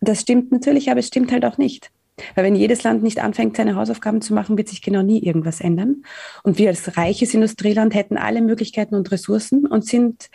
Das 0.00 0.20
stimmt 0.20 0.52
natürlich, 0.52 0.90
aber 0.90 1.00
es 1.00 1.06
stimmt 1.06 1.32
halt 1.32 1.46
auch 1.46 1.56
nicht. 1.56 1.90
Weil 2.34 2.44
wenn 2.44 2.54
jedes 2.54 2.82
Land 2.82 3.02
nicht 3.02 3.20
anfängt, 3.20 3.56
seine 3.56 3.74
Hausaufgaben 3.74 4.20
zu 4.20 4.34
machen, 4.34 4.58
wird 4.58 4.68
sich 4.68 4.82
genau 4.82 5.02
nie 5.02 5.22
irgendwas 5.22 5.62
ändern. 5.62 6.04
Und 6.42 6.58
wir 6.58 6.68
als 6.68 6.98
reiches 6.98 7.32
Industrieland 7.32 7.94
hätten 7.94 8.18
alle 8.18 8.42
Möglichkeiten 8.42 8.94
und 8.94 9.10
Ressourcen 9.10 9.66
und 9.66 9.86
sind 9.86 10.28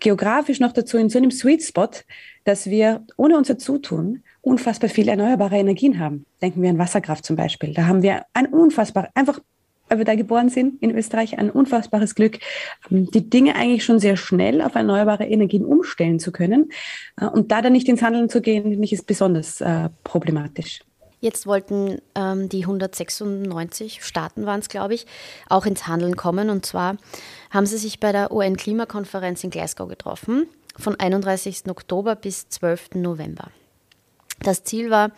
geografisch 0.00 0.60
noch 0.60 0.72
dazu 0.72 0.98
in 0.98 1.08
so 1.08 1.18
einem 1.18 1.30
Sweet 1.30 1.62
Spot, 1.62 1.88
dass 2.44 2.68
wir 2.70 3.04
ohne 3.16 3.36
unser 3.36 3.58
Zutun 3.58 4.22
unfassbar 4.40 4.90
viele 4.90 5.12
erneuerbare 5.12 5.56
Energien 5.56 5.98
haben. 5.98 6.26
Denken 6.42 6.62
wir 6.62 6.70
an 6.70 6.78
Wasserkraft 6.78 7.24
zum 7.24 7.36
Beispiel. 7.36 7.74
Da 7.74 7.86
haben 7.86 8.02
wir 8.02 8.22
ein 8.34 8.46
unfassbar, 8.46 9.08
einfach 9.14 9.40
weil 9.88 9.98
wir 9.98 10.04
da 10.04 10.14
geboren 10.14 10.48
sind 10.48 10.82
in 10.82 10.96
Österreich, 10.96 11.38
ein 11.38 11.50
unfassbares 11.50 12.14
Glück, 12.14 12.38
ähm, 12.90 13.10
die 13.10 13.28
Dinge 13.28 13.54
eigentlich 13.54 13.84
schon 13.84 13.98
sehr 13.98 14.16
schnell 14.16 14.60
auf 14.60 14.74
erneuerbare 14.74 15.24
Energien 15.24 15.64
umstellen 15.64 16.18
zu 16.18 16.32
können. 16.32 16.70
Äh, 17.20 17.26
und 17.26 17.52
da 17.52 17.62
dann 17.62 17.72
nicht 17.72 17.88
ins 17.88 18.02
Handeln 18.02 18.28
zu 18.28 18.40
gehen, 18.40 18.64
finde 18.64 18.84
ich, 18.84 18.92
ist 18.92 19.06
besonders 19.06 19.60
äh, 19.60 19.88
problematisch. 20.04 20.80
Jetzt 21.26 21.44
wollten 21.44 22.00
ähm, 22.14 22.48
die 22.48 22.60
196 22.60 24.04
Staaten 24.04 24.46
waren 24.46 24.60
es, 24.60 24.68
glaube 24.68 24.94
ich, 24.94 25.06
auch 25.48 25.66
ins 25.66 25.88
Handeln 25.88 26.14
kommen. 26.14 26.50
Und 26.50 26.64
zwar 26.64 26.98
haben 27.50 27.66
sie 27.66 27.78
sich 27.78 27.98
bei 27.98 28.12
der 28.12 28.30
UN-Klimakonferenz 28.30 29.42
in 29.42 29.50
Glasgow 29.50 29.88
getroffen, 29.88 30.46
von 30.78 30.94
31. 30.94 31.64
Oktober 31.68 32.14
bis 32.14 32.48
12. 32.48 32.90
November. 32.94 33.50
Das 34.38 34.62
Ziel 34.62 34.88
war, 34.88 35.10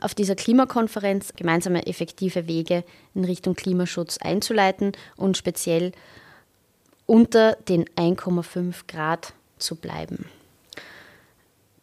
auf 0.00 0.14
dieser 0.14 0.34
Klimakonferenz 0.34 1.32
gemeinsame 1.34 1.86
effektive 1.86 2.46
Wege 2.46 2.84
in 3.14 3.24
Richtung 3.24 3.54
Klimaschutz 3.54 4.18
einzuleiten 4.18 4.92
und 5.16 5.38
speziell 5.38 5.92
unter 7.06 7.54
den 7.70 7.86
1,5 7.96 8.86
Grad 8.86 9.32
zu 9.56 9.76
bleiben. 9.76 10.26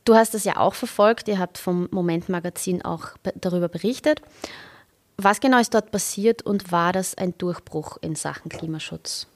Du 0.06 0.16
hast 0.16 0.34
das 0.34 0.44
ja 0.44 0.58
auch 0.58 0.74
verfolgt, 0.74 1.28
ihr 1.28 1.40
habt 1.40 1.58
vom 1.58 1.88
Moment 1.92 2.30
Magazin 2.30 2.82
auch 2.84 3.10
darüber 3.36 3.68
berichtet. 3.68 4.22
Was 5.18 5.40
genau 5.40 5.60
ist 5.60 5.74
dort 5.74 5.92
passiert 5.92 6.42
und 6.42 6.72
war 6.72 6.94
das 6.94 7.16
ein 7.16 7.38
Durchbruch 7.38 7.98
in 8.02 8.16
Sachen 8.16 8.50
Klimaschutz? 8.50 9.28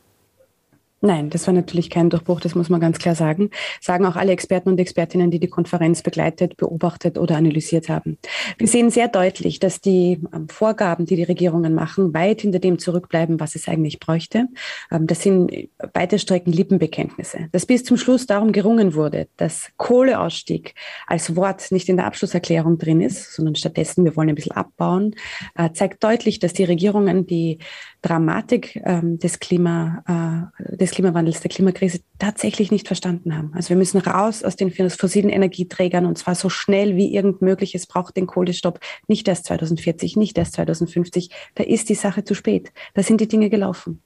Nein, 1.06 1.30
das 1.30 1.48
war 1.48 1.54
natürlich 1.54 1.90
kein 1.90 2.10
Durchbruch, 2.10 2.40
das 2.40 2.56
muss 2.56 2.70
man 2.70 2.80
ganz 2.80 2.98
klar 2.98 3.14
sagen. 3.14 3.50
Sagen 3.82 4.06
auch 4.06 4.16
alle 4.16 4.32
Experten 4.32 4.70
und 4.70 4.80
Expertinnen, 4.80 5.32
die 5.32 5.40
die 5.42 5.50
Konferenz 5.50 6.02
begleitet, 6.02 6.56
beobachtet 6.56 7.18
oder 7.18 7.36
analysiert 7.36 7.90
haben. 7.90 8.18
Wir 8.58 8.70
sehen 8.70 8.90
sehr 8.90 9.10
deutlich, 9.10 9.60
dass 9.60 9.82
die 9.82 10.22
ähm, 10.34 10.48
Vorgaben, 10.48 11.06
die 11.06 11.18
die 11.18 11.24
Regierungen 11.24 11.74
machen, 11.74 12.14
weit 12.14 12.40
hinter 12.40 12.60
dem 12.60 12.80
zurückbleiben, 12.80 13.42
was 13.42 13.56
es 13.56 13.68
eigentlich 13.68 14.00
bräuchte. 14.00 14.48
Ähm, 14.92 15.06
das 15.06 15.22
sind 15.24 15.52
weite 15.94 16.20
Strecken 16.20 16.54
Lippenbekenntnisse. 16.54 17.50
Dass 17.52 17.66
bis 17.66 17.84
zum 17.84 17.98
Schluss 17.98 18.26
darum 18.26 18.54
gerungen 18.54 18.94
wurde, 18.94 19.28
dass 19.36 19.74
Kohleausstieg 19.76 20.74
als 21.06 21.36
Wort 21.36 21.70
nicht 21.74 21.90
in 21.90 21.98
der 21.98 22.06
Abschlusserklärung 22.06 22.78
drin 22.78 23.02
ist, 23.02 23.34
sondern 23.34 23.56
stattdessen 23.56 24.06
wir 24.06 24.16
wollen 24.16 24.30
ein 24.30 24.36
bisschen 24.36 24.54
abbauen, 24.54 25.16
äh, 25.56 25.70
zeigt 25.74 26.02
deutlich, 26.02 26.40
dass 26.40 26.54
die 26.54 26.64
Regierungen 26.64 27.28
die 27.28 27.58
Dramatik 28.02 28.82
ähm, 28.86 29.18
des, 29.18 29.40
Klima, 29.40 30.50
äh, 30.60 30.76
des 30.76 30.93
Klimawandels, 30.94 31.42
der 31.42 31.50
Klimakrise 31.50 32.02
tatsächlich 32.20 32.72
nicht 32.72 32.88
verstanden 32.88 33.36
haben. 33.36 33.52
Also 33.56 33.70
wir 33.70 33.76
müssen 33.76 34.00
raus 34.00 34.44
aus 34.44 34.56
den 34.56 34.72
fossilen 34.72 35.30
Energieträgern 35.30 36.06
und 36.06 36.18
zwar 36.18 36.36
so 36.36 36.50
schnell 36.50 36.96
wie 36.96 37.14
irgend 37.14 37.42
möglich. 37.42 37.74
Es 37.74 37.88
braucht 37.88 38.16
den 38.16 38.28
Kohlestopp 38.28 38.80
nicht 39.08 39.28
erst 39.28 39.46
2040, 39.46 40.16
nicht 40.18 40.38
erst 40.38 40.54
2050. 40.54 41.32
Da 41.56 41.64
ist 41.64 41.90
die 41.90 41.96
Sache 41.96 42.24
zu 42.24 42.36
spät. 42.36 42.72
Da 42.94 43.02
sind 43.02 43.22
die 43.22 43.28
Dinge 43.28 43.50
gelaufen. 43.50 44.04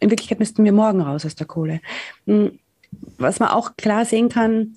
In 0.00 0.10
Wirklichkeit 0.10 0.40
müssten 0.40 0.64
wir 0.64 0.72
morgen 0.72 1.00
raus 1.00 1.24
aus 1.24 1.36
der 1.36 1.46
Kohle. 1.46 1.80
Hm, 2.26 2.58
was 3.16 3.38
man 3.38 3.50
auch 3.50 3.76
klar 3.76 4.04
sehen 4.04 4.28
kann, 4.28 4.76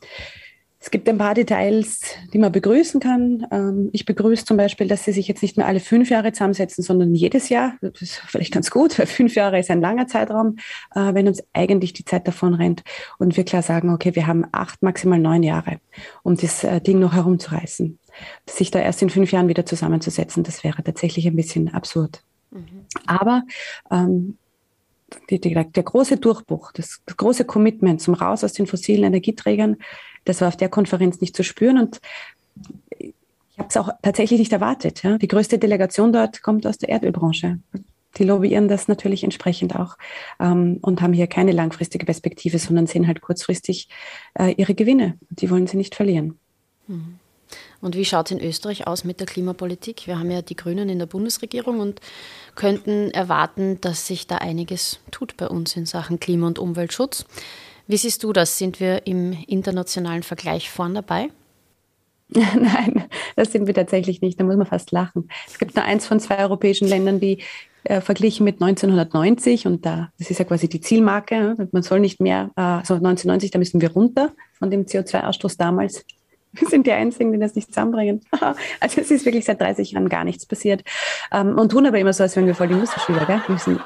es 0.80 0.92
gibt 0.92 1.10
ein 1.10 1.18
paar 1.18 1.34
Details, 1.34 2.02
die 2.34 2.38
man 2.38 2.52
begrüßen 2.52 3.00
kann. 3.00 3.48
Ähm, 3.52 3.90
ich 3.94 4.06
begrüße 4.06 4.46
zum 4.46 4.58
Beispiel, 4.58 4.88
dass 4.88 5.06
sie 5.06 5.12
sich 5.12 5.28
jetzt 5.28 5.42
nicht 5.42 5.58
mehr 5.58 5.66
alle 5.66 5.80
fünf 5.80 6.10
Jahre 6.10 6.32
zusammensetzen, 6.34 6.84
sondern 6.84 7.16
jedes 7.16 7.50
Jahr. 7.50 7.74
Das 7.82 8.02
ist 8.02 8.22
vielleicht 8.28 8.54
ganz 8.54 8.70
gut, 8.70 8.98
weil 9.00 9.08
fünf 9.08 9.34
Jahre 9.36 9.60
ist 9.60 9.72
ein 9.72 9.82
langer 9.82 10.08
Zeitraum, 10.08 10.58
äh, 10.94 11.14
wenn 11.14 11.28
uns 11.28 11.44
eigentlich 11.54 11.94
die 11.94 12.06
Zeit 12.06 12.28
davon 12.28 12.54
rennt. 12.54 12.84
Und 13.18 13.38
wir 13.38 13.44
klar 13.44 13.64
sagen, 13.64 13.92
okay, 13.92 14.16
wir 14.16 14.28
haben 14.28 14.46
acht, 14.52 14.84
maximal 14.84 15.20
neun 15.20 15.42
Jahre, 15.42 15.80
um 16.24 16.38
das 16.38 16.64
äh, 16.64 16.80
Ding 16.80 17.00
noch 17.00 17.14
herumzureißen. 17.14 17.98
Sich 18.48 18.72
da 18.72 18.80
erst 18.80 19.02
in 19.02 19.10
fünf 19.10 19.32
Jahren 19.32 19.48
wieder 19.48 19.66
zusammenzusetzen, 19.66 20.44
das 20.44 20.64
wäre 20.64 20.84
tatsächlich 20.84 21.28
ein 21.28 21.36
bisschen 21.36 21.74
absurd. 21.74 22.22
Mhm. 22.52 22.86
Aber 23.08 23.44
ähm, 23.92 24.38
die, 25.30 25.40
die, 25.40 25.54
der 25.54 25.84
große 25.84 26.18
Durchbruch, 26.18 26.72
das, 26.74 27.02
das 27.06 27.18
große 27.18 27.46
Commitment 27.46 28.02
zum 28.02 28.14
Raus 28.14 28.44
aus 28.44 28.54
den 28.54 28.68
fossilen 28.68 29.06
Energieträgern, 29.06 29.78
das 30.28 30.42
war 30.42 30.48
auf 30.50 30.58
der 30.58 30.70
Konferenz 30.70 31.22
nicht 31.22 31.36
zu 31.36 31.44
spüren 31.44 31.78
und 31.78 32.02
ich 33.00 33.14
habe 33.60 33.70
es 33.70 33.78
auch 33.78 33.90
tatsächlich 34.04 34.40
nicht 34.40 34.54
erwartet. 34.54 35.02
Ja. 35.04 35.18
Die 35.18 35.28
größte 35.28 35.58
Delegation 35.58 36.14
dort 36.14 36.44
kommt 36.44 36.68
aus 36.68 36.78
der 36.78 36.90
Erdölbranche. 36.90 37.60
Die 38.18 38.24
lobbyieren 38.24 38.68
das 38.68 38.88
natürlich 38.88 39.24
entsprechend 39.24 39.76
auch 39.76 39.98
ähm, 40.40 40.78
und 40.82 41.02
haben 41.02 41.14
hier 41.14 41.28
keine 41.28 41.52
langfristige 41.52 42.06
Perspektive, 42.06 42.60
sondern 42.60 42.88
sehen 42.88 43.08
halt 43.08 43.22
kurzfristig 43.22 43.90
äh, 44.40 44.54
ihre 44.54 44.76
Gewinne. 44.76 45.18
Die 45.30 45.50
wollen 45.50 45.68
sie 45.68 45.78
nicht 45.78 45.96
verlieren. 45.96 46.40
Mhm. 46.88 47.20
Und 47.80 47.96
wie 47.96 48.06
schaut 48.06 48.28
es 48.28 48.38
in 48.38 48.44
Österreich 48.44 48.88
aus 48.88 49.04
mit 49.04 49.20
der 49.20 49.28
Klimapolitik? 49.28 50.08
Wir 50.08 50.20
haben 50.20 50.32
ja 50.32 50.42
die 50.42 50.56
Grünen 50.56 50.90
in 50.90 51.00
der 51.00 51.06
Bundesregierung 51.06 51.80
und 51.80 52.02
könnten 52.56 53.12
erwarten, 53.12 53.80
dass 53.82 54.08
sich 54.08 54.28
da 54.28 54.38
einiges 54.38 55.00
tut 55.12 55.38
bei 55.38 55.48
uns 55.48 55.76
in 55.76 55.86
Sachen 55.86 56.20
Klima- 56.20 56.48
und 56.48 56.60
Umweltschutz. 56.60 57.26
Wie 57.88 57.98
siehst 57.98 58.24
du 58.24 58.34
das? 58.34 58.58
Sind 58.58 58.80
wir 58.80 59.08
im 59.08 59.34
internationalen 59.48 60.24
Vergleich 60.24 60.70
vorn 60.70 60.96
dabei? 60.96 61.30
Nein, 62.30 63.06
das 63.38 63.54
sind 63.54 63.68
wir 63.68 63.74
tatsächlich 63.74 64.22
nicht. 64.22 64.40
Da 64.40 64.44
muss 64.44 64.58
man 64.58 64.66
fast 64.66 64.92
lachen. 64.92 65.30
Es 65.48 65.58
gibt 65.58 65.76
nur 65.76 65.86
eins 65.86 66.06
von 66.06 66.20
zwei 66.20 66.40
europäischen 66.40 66.88
Ländern, 66.88 67.22
die 67.22 67.42
äh, 67.86 68.02
verglichen 68.02 68.44
mit 68.44 68.62
1990 68.62 69.66
und 69.66 69.86
da, 69.86 70.12
das 70.20 70.30
ist 70.30 70.40
ja 70.40 70.46
quasi 70.46 70.68
die 70.68 70.82
Zielmarke. 70.82 71.70
Man 71.72 71.84
soll 71.84 72.02
nicht 72.02 72.20
mehr, 72.20 72.52
äh, 72.58 72.62
also 72.62 72.96
1990, 72.96 73.52
da 73.52 73.60
müssen 73.60 73.80
wir 73.80 73.92
runter 73.92 74.34
von 74.54 74.70
dem 74.70 74.86
CO2-Ausstoß 74.86 75.58
damals. 75.58 76.04
Wir 76.60 76.68
sind 76.70 76.88
die 76.88 76.92
Einzigen, 76.92 77.32
die 77.32 77.40
das 77.40 77.56
nicht 77.56 77.70
zusammenbringen. 77.70 78.22
Also 78.80 79.02
es 79.02 79.12
ist 79.12 79.26
wirklich 79.26 79.46
seit 79.46 79.60
30 79.60 79.92
Jahren 79.92 80.10
gar 80.10 80.24
nichts 80.24 80.46
passiert. 80.46 80.84
Ähm, 81.32 81.58
und 81.58 81.72
tun 81.72 81.86
aber 81.86 82.00
immer 82.00 82.14
so, 82.14 82.24
als 82.24 82.36
wären 82.36 82.46
wir 82.46 82.56
voll 82.56 82.68
die 82.68 82.76
Musterschüler. 82.76 83.26
Gell? 83.26 83.42
Müssen, 83.48 83.80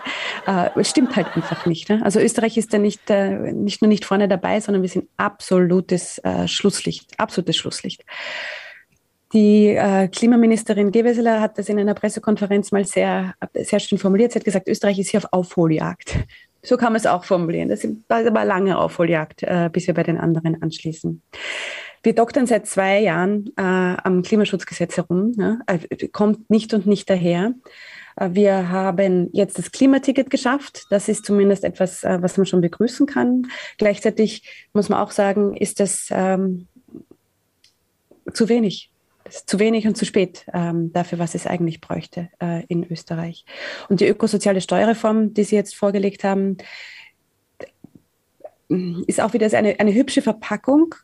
äh, 0.45 0.83
stimmt 0.83 1.15
halt 1.15 1.27
einfach 1.35 1.65
nicht. 1.65 1.89
Ne? 1.89 2.01
Also 2.03 2.19
Österreich 2.19 2.57
ist 2.57 2.73
da 2.73 2.77
nicht, 2.77 3.09
äh, 3.09 3.51
nicht 3.51 3.81
nur 3.81 3.89
nicht 3.89 4.05
vorne 4.05 4.27
dabei, 4.27 4.59
sondern 4.59 4.81
wir 4.81 4.89
sind 4.89 5.07
absolutes 5.17 6.19
äh, 6.19 6.47
Schlusslicht. 6.47 7.19
Absolutes 7.19 7.57
Schlusslicht. 7.57 8.03
Die 9.33 9.79
Klimaministerin 10.11 10.91
Gewesseler 10.91 11.39
hat 11.39 11.57
das 11.57 11.69
in 11.69 11.79
einer 11.79 11.93
Pressekonferenz 11.93 12.73
mal 12.73 12.83
sehr, 12.83 13.33
sehr 13.53 13.79
schön 13.79 13.97
formuliert. 13.97 14.33
Sie 14.33 14.39
hat 14.39 14.43
gesagt, 14.43 14.67
Österreich 14.67 14.99
ist 14.99 15.11
hier 15.11 15.21
auf 15.21 15.31
Aufholjagd. 15.31 16.17
So 16.63 16.77
kann 16.77 16.93
man 16.93 16.99
es 16.99 17.05
auch 17.05 17.23
formulieren. 17.23 17.69
Das 17.69 17.85
aber 18.07 18.45
lange 18.45 18.77
Aufholjagd, 18.77 19.43
äh, 19.43 19.69
bis 19.71 19.87
wir 19.87 19.93
bei 19.93 20.03
den 20.03 20.17
anderen 20.17 20.61
anschließen. 20.61 21.21
Wir 22.03 22.15
doktern 22.15 22.47
seit 22.47 22.65
zwei 22.67 22.99
Jahren 22.99 23.47
äh, 23.57 23.61
am 23.61 24.23
Klimaschutzgesetz 24.23 24.97
herum, 24.97 25.33
ja, 25.37 25.59
äh, 25.67 26.07
kommt 26.07 26.49
nicht 26.49 26.73
und 26.73 26.87
nicht 26.87 27.09
daher. 27.09 27.53
Äh, 28.15 28.29
wir 28.33 28.69
haben 28.69 29.29
jetzt 29.33 29.57
das 29.57 29.71
Klimaticket 29.71 30.29
geschafft. 30.29 30.85
Das 30.89 31.07
ist 31.07 31.25
zumindest 31.25 31.63
etwas, 31.63 32.03
äh, 32.03 32.17
was 32.21 32.37
man 32.37 32.45
schon 32.45 32.61
begrüßen 32.61 33.05
kann. 33.05 33.47
Gleichzeitig 33.77 34.67
muss 34.73 34.89
man 34.89 34.99
auch 34.99 35.11
sagen, 35.11 35.55
ist 35.55 35.79
das 35.79 36.07
ähm, 36.11 36.67
zu 38.33 38.49
wenig. 38.49 38.91
Zu 39.45 39.59
wenig 39.59 39.87
und 39.87 39.97
zu 39.97 40.05
spät 40.05 40.45
ähm, 40.53 40.91
dafür, 40.93 41.19
was 41.19 41.35
es 41.35 41.47
eigentlich 41.47 41.81
bräuchte 41.81 42.29
äh, 42.41 42.65
in 42.65 42.89
Österreich. 42.89 43.45
Und 43.89 44.01
die 44.01 44.07
ökosoziale 44.07 44.61
Steuerreform, 44.61 45.33
die 45.33 45.43
Sie 45.43 45.55
jetzt 45.55 45.75
vorgelegt 45.75 46.23
haben, 46.23 46.57
ist 49.07 49.21
auch 49.21 49.33
wieder 49.33 49.47
eine, 49.57 49.79
eine 49.79 49.93
hübsche 49.93 50.21
Verpackung, 50.21 50.95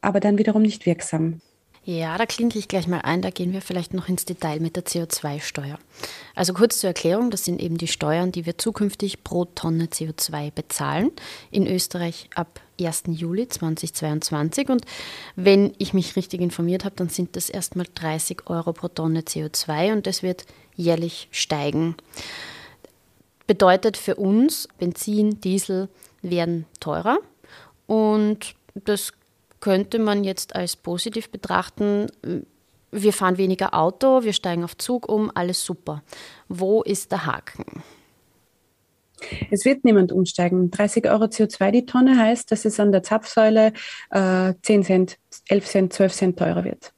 aber 0.00 0.20
dann 0.20 0.38
wiederum 0.38 0.62
nicht 0.62 0.86
wirksam. 0.86 1.40
Ja, 1.86 2.16
da 2.16 2.24
klinke 2.24 2.58
ich 2.58 2.66
gleich 2.66 2.88
mal 2.88 3.00
ein, 3.00 3.20
da 3.20 3.28
gehen 3.28 3.52
wir 3.52 3.60
vielleicht 3.60 3.92
noch 3.92 4.08
ins 4.08 4.24
Detail 4.24 4.58
mit 4.58 4.76
der 4.76 4.84
CO2-Steuer. 4.84 5.78
Also 6.34 6.54
kurz 6.54 6.78
zur 6.78 6.88
Erklärung, 6.88 7.30
das 7.30 7.44
sind 7.44 7.60
eben 7.60 7.76
die 7.76 7.88
Steuern, 7.88 8.32
die 8.32 8.46
wir 8.46 8.56
zukünftig 8.56 9.22
pro 9.22 9.44
Tonne 9.44 9.86
CO2 9.86 10.50
bezahlen, 10.50 11.10
in 11.50 11.66
Österreich 11.66 12.30
ab 12.34 12.60
1. 12.80 13.04
Juli 13.08 13.48
2022. 13.48 14.68
Und 14.68 14.84
wenn 15.36 15.74
ich 15.78 15.94
mich 15.94 16.16
richtig 16.16 16.40
informiert 16.40 16.84
habe, 16.84 16.96
dann 16.96 17.08
sind 17.08 17.36
das 17.36 17.50
erstmal 17.50 17.86
30 17.94 18.48
Euro 18.48 18.72
pro 18.72 18.88
Tonne 18.88 19.20
CO2 19.20 19.92
und 19.92 20.06
das 20.06 20.22
wird 20.22 20.44
jährlich 20.76 21.28
steigen. 21.30 21.96
Bedeutet 23.46 23.96
für 23.96 24.16
uns, 24.16 24.68
Benzin, 24.78 25.40
Diesel 25.40 25.88
werden 26.22 26.66
teurer 26.80 27.18
und 27.86 28.54
das 28.74 29.12
könnte 29.60 29.98
man 29.98 30.24
jetzt 30.24 30.54
als 30.54 30.76
positiv 30.76 31.30
betrachten, 31.30 32.06
wir 32.90 33.12
fahren 33.12 33.38
weniger 33.38 33.74
Auto, 33.74 34.22
wir 34.22 34.32
steigen 34.32 34.62
auf 34.62 34.76
Zug 34.76 35.08
um, 35.08 35.30
alles 35.34 35.64
super. 35.64 36.02
Wo 36.48 36.82
ist 36.82 37.10
der 37.10 37.26
Haken? 37.26 37.82
Es 39.50 39.64
wird 39.64 39.84
niemand 39.84 40.12
umsteigen. 40.12 40.70
30 40.70 41.08
Euro 41.10 41.24
CO2 41.24 41.70
die 41.70 41.86
Tonne 41.86 42.18
heißt, 42.18 42.50
dass 42.50 42.64
es 42.64 42.80
an 42.80 42.92
der 42.92 43.02
Zapfsäule 43.02 43.72
äh, 44.10 44.54
10 44.62 44.82
Cent, 44.84 45.18
11 45.48 45.66
Cent, 45.66 45.92
12 45.92 46.12
Cent 46.12 46.38
teurer 46.38 46.64
wird. 46.64 46.92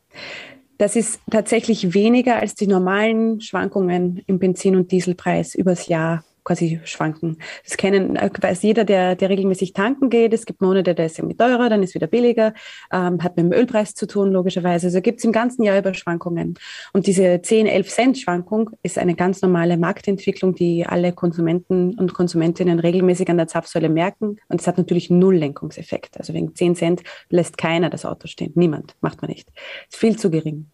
Das 0.79 0.95
ist 0.95 1.21
tatsächlich 1.31 1.95
weniger 1.95 2.37
als 2.37 2.55
die 2.55 2.67
normalen 2.67 3.41
Schwankungen 3.41 4.23
im 4.27 4.39
Benzin- 4.39 4.77
und 4.77 4.93
Dieselpreis 4.93 5.55
übers 5.55 5.89
Jahr 5.89 6.23
quasi 6.47 6.81
schwanken. 6.85 7.39
Das 7.65 7.77
kennen, 7.77 8.17
äh, 8.17 8.31
weiß 8.41 8.63
jeder, 8.63 8.85
der, 8.85 9.17
der 9.17 9.29
regelmäßig 9.29 9.73
tanken 9.73 10.09
geht. 10.09 10.33
Es 10.33 10.47
gibt 10.47 10.63
Monate, 10.63 10.95
da 10.95 11.05
ist 11.05 11.19
irgendwie 11.19 11.37
teurer, 11.37 11.69
dann 11.69 11.83
ist 11.83 11.95
wieder 11.95 12.07
billiger, 12.07 12.55
ähm, 12.93 13.23
hat 13.23 13.37
mit 13.37 13.45
dem 13.45 13.53
Ölpreis 13.53 13.95
zu 13.95 14.07
tun, 14.07 14.31
logischerweise. 14.31 14.87
Also 14.87 15.01
gibt 15.01 15.19
es 15.19 15.25
im 15.25 15.33
ganzen 15.33 15.65
Jahr 15.65 15.79
über 15.79 15.93
Schwankungen. 15.93 16.55
Und 16.93 17.09
diese 17.09 17.43
10, 17.43 17.67
11 17.67 17.89
Cent 17.89 18.19
Schwankung 18.19 18.71
ist 18.83 18.97
eine 18.97 19.17
ganz 19.17 19.43
normale 19.43 19.77
Marktentwicklung, 19.77 20.55
die 20.55 20.87
alle 20.87 21.13
Konsumenten 21.13 21.99
und 21.99 22.15
Konsumentinnen 22.15 22.79
regelmäßig 22.79 23.29
an 23.29 23.39
der 23.39 23.49
Zapfsäule 23.49 23.89
merken. 23.89 24.39
Und 24.49 24.61
es 24.61 24.69
hat 24.69 24.79
natürlich 24.79 25.11
null 25.11 25.37
Lenkungseffekt. 25.37 26.17
Also 26.17 26.33
wegen 26.33 26.55
10 26.55 26.77
Cent 26.77 27.03
lässt 27.29 27.59
keiner 27.59 27.91
das 27.91 28.05
Auto 28.05 28.29
stehen. 28.29 28.53
Niemand, 28.55 28.95
macht 29.01 29.21
man 29.21 29.31
nicht. 29.33 29.51
Ist 29.91 29.99
viel 29.99 30.17
zu 30.17 30.31
gering. 30.31 30.71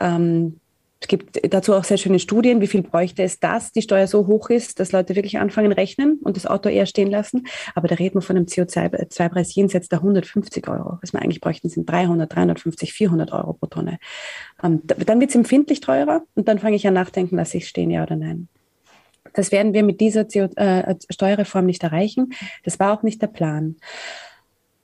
Ähm, 0.00 0.60
es 1.02 1.08
gibt 1.08 1.40
dazu 1.52 1.74
auch 1.74 1.84
sehr 1.84 1.96
schöne 1.96 2.18
Studien, 2.18 2.60
wie 2.60 2.66
viel 2.66 2.82
bräuchte 2.82 3.22
es, 3.22 3.40
dass 3.40 3.72
die 3.72 3.80
Steuer 3.80 4.06
so 4.06 4.26
hoch 4.26 4.50
ist, 4.50 4.80
dass 4.80 4.92
Leute 4.92 5.16
wirklich 5.16 5.38
anfangen 5.38 5.72
rechnen 5.72 6.18
und 6.22 6.36
das 6.36 6.46
Auto 6.46 6.68
eher 6.68 6.84
stehen 6.84 7.10
lassen. 7.10 7.46
Aber 7.74 7.88
da 7.88 7.94
reden 7.94 8.16
wir 8.16 8.22
von 8.22 8.36
einem 8.36 8.44
CO2-Preis 8.44 9.54
jenseits 9.54 9.88
der 9.88 10.00
150 10.00 10.68
Euro. 10.68 10.98
Was 11.00 11.14
wir 11.14 11.22
eigentlich 11.22 11.40
bräuchten, 11.40 11.70
sind 11.70 11.88
300, 11.88 12.34
350, 12.34 12.92
400 12.92 13.32
Euro 13.32 13.54
pro 13.54 13.66
Tonne. 13.66 13.98
Ähm, 14.62 14.82
dann 14.84 15.20
wird 15.20 15.30
es 15.30 15.36
empfindlich 15.36 15.80
teurer 15.80 16.22
und 16.34 16.48
dann 16.48 16.58
fange 16.58 16.76
ich 16.76 16.86
an 16.86 16.94
nachdenken, 16.94 17.36
lasse 17.36 17.56
ich 17.56 17.66
stehen, 17.66 17.90
ja 17.90 18.02
oder 18.02 18.16
nein. 18.16 18.48
Das 19.32 19.52
werden 19.52 19.72
wir 19.72 19.82
mit 19.82 20.00
dieser 20.00 20.26
CO 20.26 20.50
äh, 20.56 20.94
Steuerreform 21.08 21.64
nicht 21.64 21.82
erreichen. 21.82 22.34
Das 22.64 22.78
war 22.78 22.92
auch 22.92 23.02
nicht 23.02 23.22
der 23.22 23.28
Plan. 23.28 23.76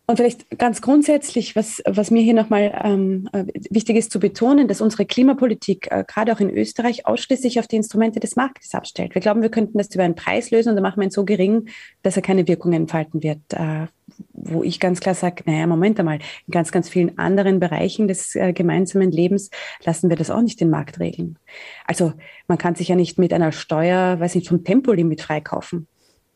Und 0.08 0.18
vielleicht 0.18 0.56
ganz 0.56 0.82
grundsätzlich, 0.82 1.56
was, 1.56 1.82
was 1.84 2.12
mir 2.12 2.22
hier 2.22 2.34
nochmal 2.34 2.80
ähm, 2.84 3.28
äh, 3.32 3.44
wichtig 3.70 3.96
ist 3.96 4.12
zu 4.12 4.20
betonen, 4.20 4.68
dass 4.68 4.80
unsere 4.80 5.04
Klimapolitik 5.04 5.88
äh, 5.90 6.04
gerade 6.06 6.32
auch 6.32 6.38
in 6.38 6.48
Österreich 6.48 7.06
ausschließlich 7.06 7.58
auf 7.58 7.66
die 7.66 7.74
Instrumente 7.74 8.20
des 8.20 8.36
Marktes 8.36 8.72
abstellt. 8.72 9.16
Wir 9.16 9.20
glauben, 9.20 9.42
wir 9.42 9.48
könnten 9.48 9.78
das 9.78 9.92
über 9.92 10.04
einen 10.04 10.14
Preis 10.14 10.52
lösen 10.52 10.70
und 10.70 10.76
dann 10.76 10.84
machen 10.84 11.00
wir 11.00 11.04
ihn 11.04 11.10
so 11.10 11.24
gering, 11.24 11.68
dass 12.02 12.14
er 12.14 12.22
keine 12.22 12.46
Wirkung 12.46 12.72
entfalten 12.72 13.24
wird. 13.24 13.40
Äh, 13.52 13.86
wo 14.32 14.62
ich 14.62 14.78
ganz 14.78 15.00
klar 15.00 15.16
sage, 15.16 15.42
naja, 15.46 15.66
Moment 15.66 15.98
einmal, 15.98 16.20
in 16.46 16.52
ganz, 16.52 16.70
ganz 16.70 16.88
vielen 16.88 17.18
anderen 17.18 17.58
Bereichen 17.58 18.06
des 18.06 18.36
äh, 18.36 18.52
gemeinsamen 18.52 19.10
Lebens 19.10 19.50
lassen 19.84 20.08
wir 20.08 20.16
das 20.16 20.30
auch 20.30 20.40
nicht 20.40 20.60
den 20.60 20.70
Markt 20.70 21.00
regeln. 21.00 21.36
Also 21.84 22.12
man 22.46 22.58
kann 22.58 22.76
sich 22.76 22.88
ja 22.88 22.94
nicht 22.94 23.18
mit 23.18 23.32
einer 23.32 23.50
Steuer, 23.50 24.20
weiß 24.20 24.36
nicht, 24.36 24.48
vom 24.48 24.62
Tempolimit 24.62 25.20
freikaufen. 25.22 25.88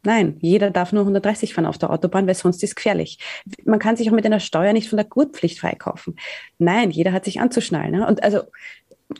Nein, 0.03 0.37
jeder 0.41 0.71
darf 0.71 0.93
nur 0.93 1.03
130 1.03 1.55
fahren 1.55 1.67
auf 1.67 1.79
der 1.79 1.91
Autobahn, 1.91 2.27
weil 2.27 2.35
sonst 2.35 2.63
ist 2.63 2.71
es 2.71 2.75
gefährlich. 2.75 3.19
Man 3.65 3.79
kann 3.79 3.97
sich 3.97 4.09
auch 4.09 4.15
mit 4.15 4.25
einer 4.25 4.41
Steuer 4.41 4.73
nicht 4.73 4.89
von 4.89 4.97
der 4.97 5.07
Gurtpflicht 5.07 5.61
freikaufen. 5.61 6.17
Nein, 6.59 6.91
jeder 6.91 7.13
hat 7.13 7.25
sich 7.25 7.41
anzuschnallen. 7.41 7.93
Ne? 7.93 8.07
Und 8.07 8.23
also, 8.23 8.43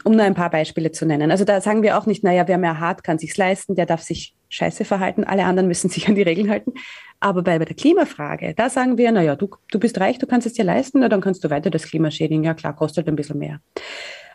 um 0.05 0.13
nur 0.13 0.25
ein 0.25 0.35
paar 0.35 0.51
Beispiele 0.51 0.93
zu 0.93 1.05
nennen. 1.05 1.31
Also 1.31 1.45
da 1.45 1.61
sagen 1.61 1.83
wir 1.83 1.99
auch 1.99 2.07
nicht, 2.07 2.23
naja, 2.23 2.47
wer 2.47 2.59
mehr 2.59 2.79
hart 2.79 3.05
kann 3.05 3.19
sich's 3.19 3.37
leisten, 3.37 3.75
der 3.75 3.87
darf 3.87 4.03
sich 4.03 4.35
scheiße 4.49 4.85
verhalten, 4.85 5.25
alle 5.25 5.45
anderen 5.45 5.69
müssen 5.69 5.91
sich 5.91 6.09
an 6.09 6.15
die 6.15 6.23
Regeln 6.23 6.51
halten. 6.51 6.73
Aber 7.19 7.43
bei, 7.43 7.59
bei 7.59 7.65
der 7.67 7.77
Klimafrage, 7.77 8.55
da 8.57 8.71
sagen 8.71 8.97
wir, 8.97 9.13
naja, 9.13 9.37
du, 9.37 9.51
du 9.71 9.79
bist 9.79 10.01
reich, 10.01 10.19
du 10.19 10.27
kannst 10.27 10.47
es 10.47 10.55
dir 10.55 10.65
leisten, 10.65 11.01
na, 11.01 11.09
dann 11.09 11.21
kannst 11.21 11.45
du 11.45 11.51
weiter 11.51 11.71
das 11.71 11.85
Klima 11.85 12.11
schädigen. 12.11 12.45
Ja 12.45 12.55
klar, 12.55 12.75
kostet 12.75 13.09
ein 13.09 13.17
bisschen 13.17 13.39
mehr. 13.39 13.61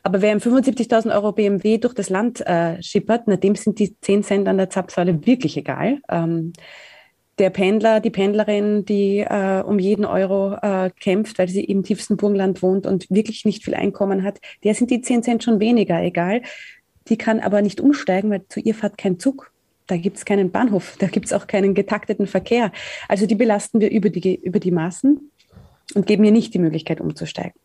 Aber 0.05 0.21
wer 0.21 0.33
im 0.33 0.37
75.000 0.37 1.11
Euro 1.15 1.31
BMW 1.31 1.79
durch 1.79 1.95
das 1.95 2.11
Land 2.11 2.39
äh, 2.41 2.79
schippert, 2.83 3.23
na, 3.25 3.37
dem 3.37 3.55
sind 3.55 3.79
die 3.79 3.99
10 3.99 4.21
Cent 4.21 4.47
an 4.47 4.57
der 4.57 4.69
Zapfsäule 4.69 5.25
wirklich 5.25 5.57
egal. 5.57 5.97
Ähm, 6.11 6.53
der 7.39 7.49
Pendler, 7.49 8.01
die 8.01 8.11
Pendlerin, 8.11 8.85
die 8.85 9.21
äh, 9.21 9.63
um 9.65 9.79
jeden 9.79 10.05
Euro 10.05 10.57
äh, 10.61 10.91
kämpft, 10.99 11.39
weil 11.39 11.47
sie 11.47 11.63
im 11.63 11.81
tiefsten 11.81 12.17
Burgenland 12.17 12.61
wohnt 12.61 12.85
und 12.85 13.09
wirklich 13.09 13.45
nicht 13.45 13.65
viel 13.65 13.73
Einkommen 13.73 14.21
hat, 14.21 14.37
der 14.63 14.75
sind 14.75 14.91
die 14.91 15.01
10 15.01 15.23
Cent 15.23 15.43
schon 15.43 15.59
weniger 15.59 15.99
egal. 16.03 16.43
Die 17.07 17.17
kann 17.17 17.39
aber 17.39 17.63
nicht 17.63 17.81
umsteigen, 17.81 18.29
weil 18.29 18.47
zu 18.47 18.59
ihr 18.59 18.75
fährt 18.75 18.99
kein 18.99 19.17
Zug. 19.17 19.51
Da 19.87 19.97
gibt 19.97 20.17
es 20.17 20.25
keinen 20.25 20.51
Bahnhof, 20.51 20.97
da 20.99 21.07
gibt 21.07 21.25
es 21.25 21.33
auch 21.33 21.47
keinen 21.47 21.73
getakteten 21.73 22.27
Verkehr. 22.27 22.71
Also 23.09 23.25
die 23.25 23.35
belasten 23.35 23.81
wir 23.81 23.89
über 23.89 24.11
die, 24.11 24.35
über 24.35 24.59
die 24.59 24.71
Maßen 24.71 25.31
und 25.95 26.05
geben 26.05 26.23
ihr 26.25 26.31
nicht 26.31 26.53
die 26.53 26.59
Möglichkeit 26.59 27.01
umzusteigen. 27.01 27.59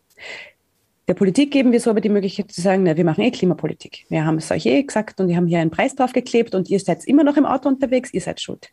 Der 1.11 1.15
Politik 1.15 1.51
geben 1.51 1.73
wir 1.73 1.81
so 1.81 1.89
aber 1.89 1.99
die 1.99 2.07
Möglichkeit 2.07 2.53
zu 2.53 2.61
sagen, 2.61 2.83
na, 2.83 2.95
wir 2.95 3.03
machen 3.03 3.19
eh 3.19 3.31
Klimapolitik. 3.31 4.05
Wir 4.07 4.23
haben 4.23 4.37
es 4.37 4.49
euch 4.49 4.65
eh 4.65 4.81
gesagt 4.81 5.19
und 5.19 5.27
wir 5.27 5.35
haben 5.35 5.45
hier 5.45 5.59
einen 5.59 5.69
Preis 5.69 5.93
drauf 5.93 6.13
geklebt 6.13 6.55
und 6.55 6.69
ihr 6.69 6.79
seid 6.79 7.03
immer 7.03 7.25
noch 7.25 7.35
im 7.35 7.45
Auto 7.45 7.67
unterwegs, 7.67 8.13
ihr 8.13 8.21
seid 8.21 8.39
schuld. 8.39 8.69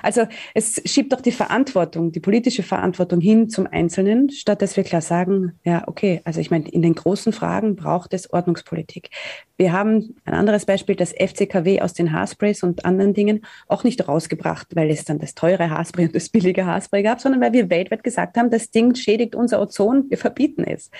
Also 0.00 0.28
es 0.54 0.80
schiebt 0.84 1.12
doch 1.12 1.20
die 1.20 1.32
Verantwortung, 1.32 2.12
die 2.12 2.20
politische 2.20 2.62
Verantwortung 2.62 3.20
hin 3.20 3.50
zum 3.50 3.66
Einzelnen, 3.66 4.30
statt 4.30 4.62
dass 4.62 4.76
wir 4.76 4.84
klar 4.84 5.00
sagen, 5.00 5.58
ja, 5.64 5.82
okay, 5.88 6.20
also 6.22 6.40
ich 6.40 6.52
meine, 6.52 6.68
in 6.68 6.80
den 6.80 6.94
großen 6.94 7.32
Fragen 7.32 7.74
braucht 7.74 8.14
es 8.14 8.32
Ordnungspolitik. 8.32 9.10
Wir 9.56 9.72
haben 9.72 10.14
ein 10.24 10.34
anderes 10.34 10.64
Beispiel, 10.64 10.94
das 10.94 11.12
FCKW 11.12 11.80
aus 11.80 11.92
den 11.92 12.12
Haarsprays 12.12 12.62
und 12.62 12.84
anderen 12.84 13.14
Dingen 13.14 13.44
auch 13.66 13.82
nicht 13.82 14.06
rausgebracht, 14.06 14.76
weil 14.76 14.90
es 14.90 15.04
dann 15.04 15.18
das 15.18 15.34
teure 15.34 15.70
Haarspray 15.70 16.06
und 16.06 16.14
das 16.14 16.28
billige 16.28 16.66
Haarspray 16.66 17.02
gab, 17.02 17.20
sondern 17.20 17.40
weil 17.40 17.52
wir 17.52 17.68
weltweit 17.68 18.04
gesagt 18.04 18.36
haben, 18.36 18.48
das 18.48 18.70
Ding 18.70 18.94
schädigt 18.94 19.34
unser 19.34 19.60
Ozon, 19.60 20.04
wir 20.08 20.18
verbieten 20.18 20.62
es. 20.62 20.92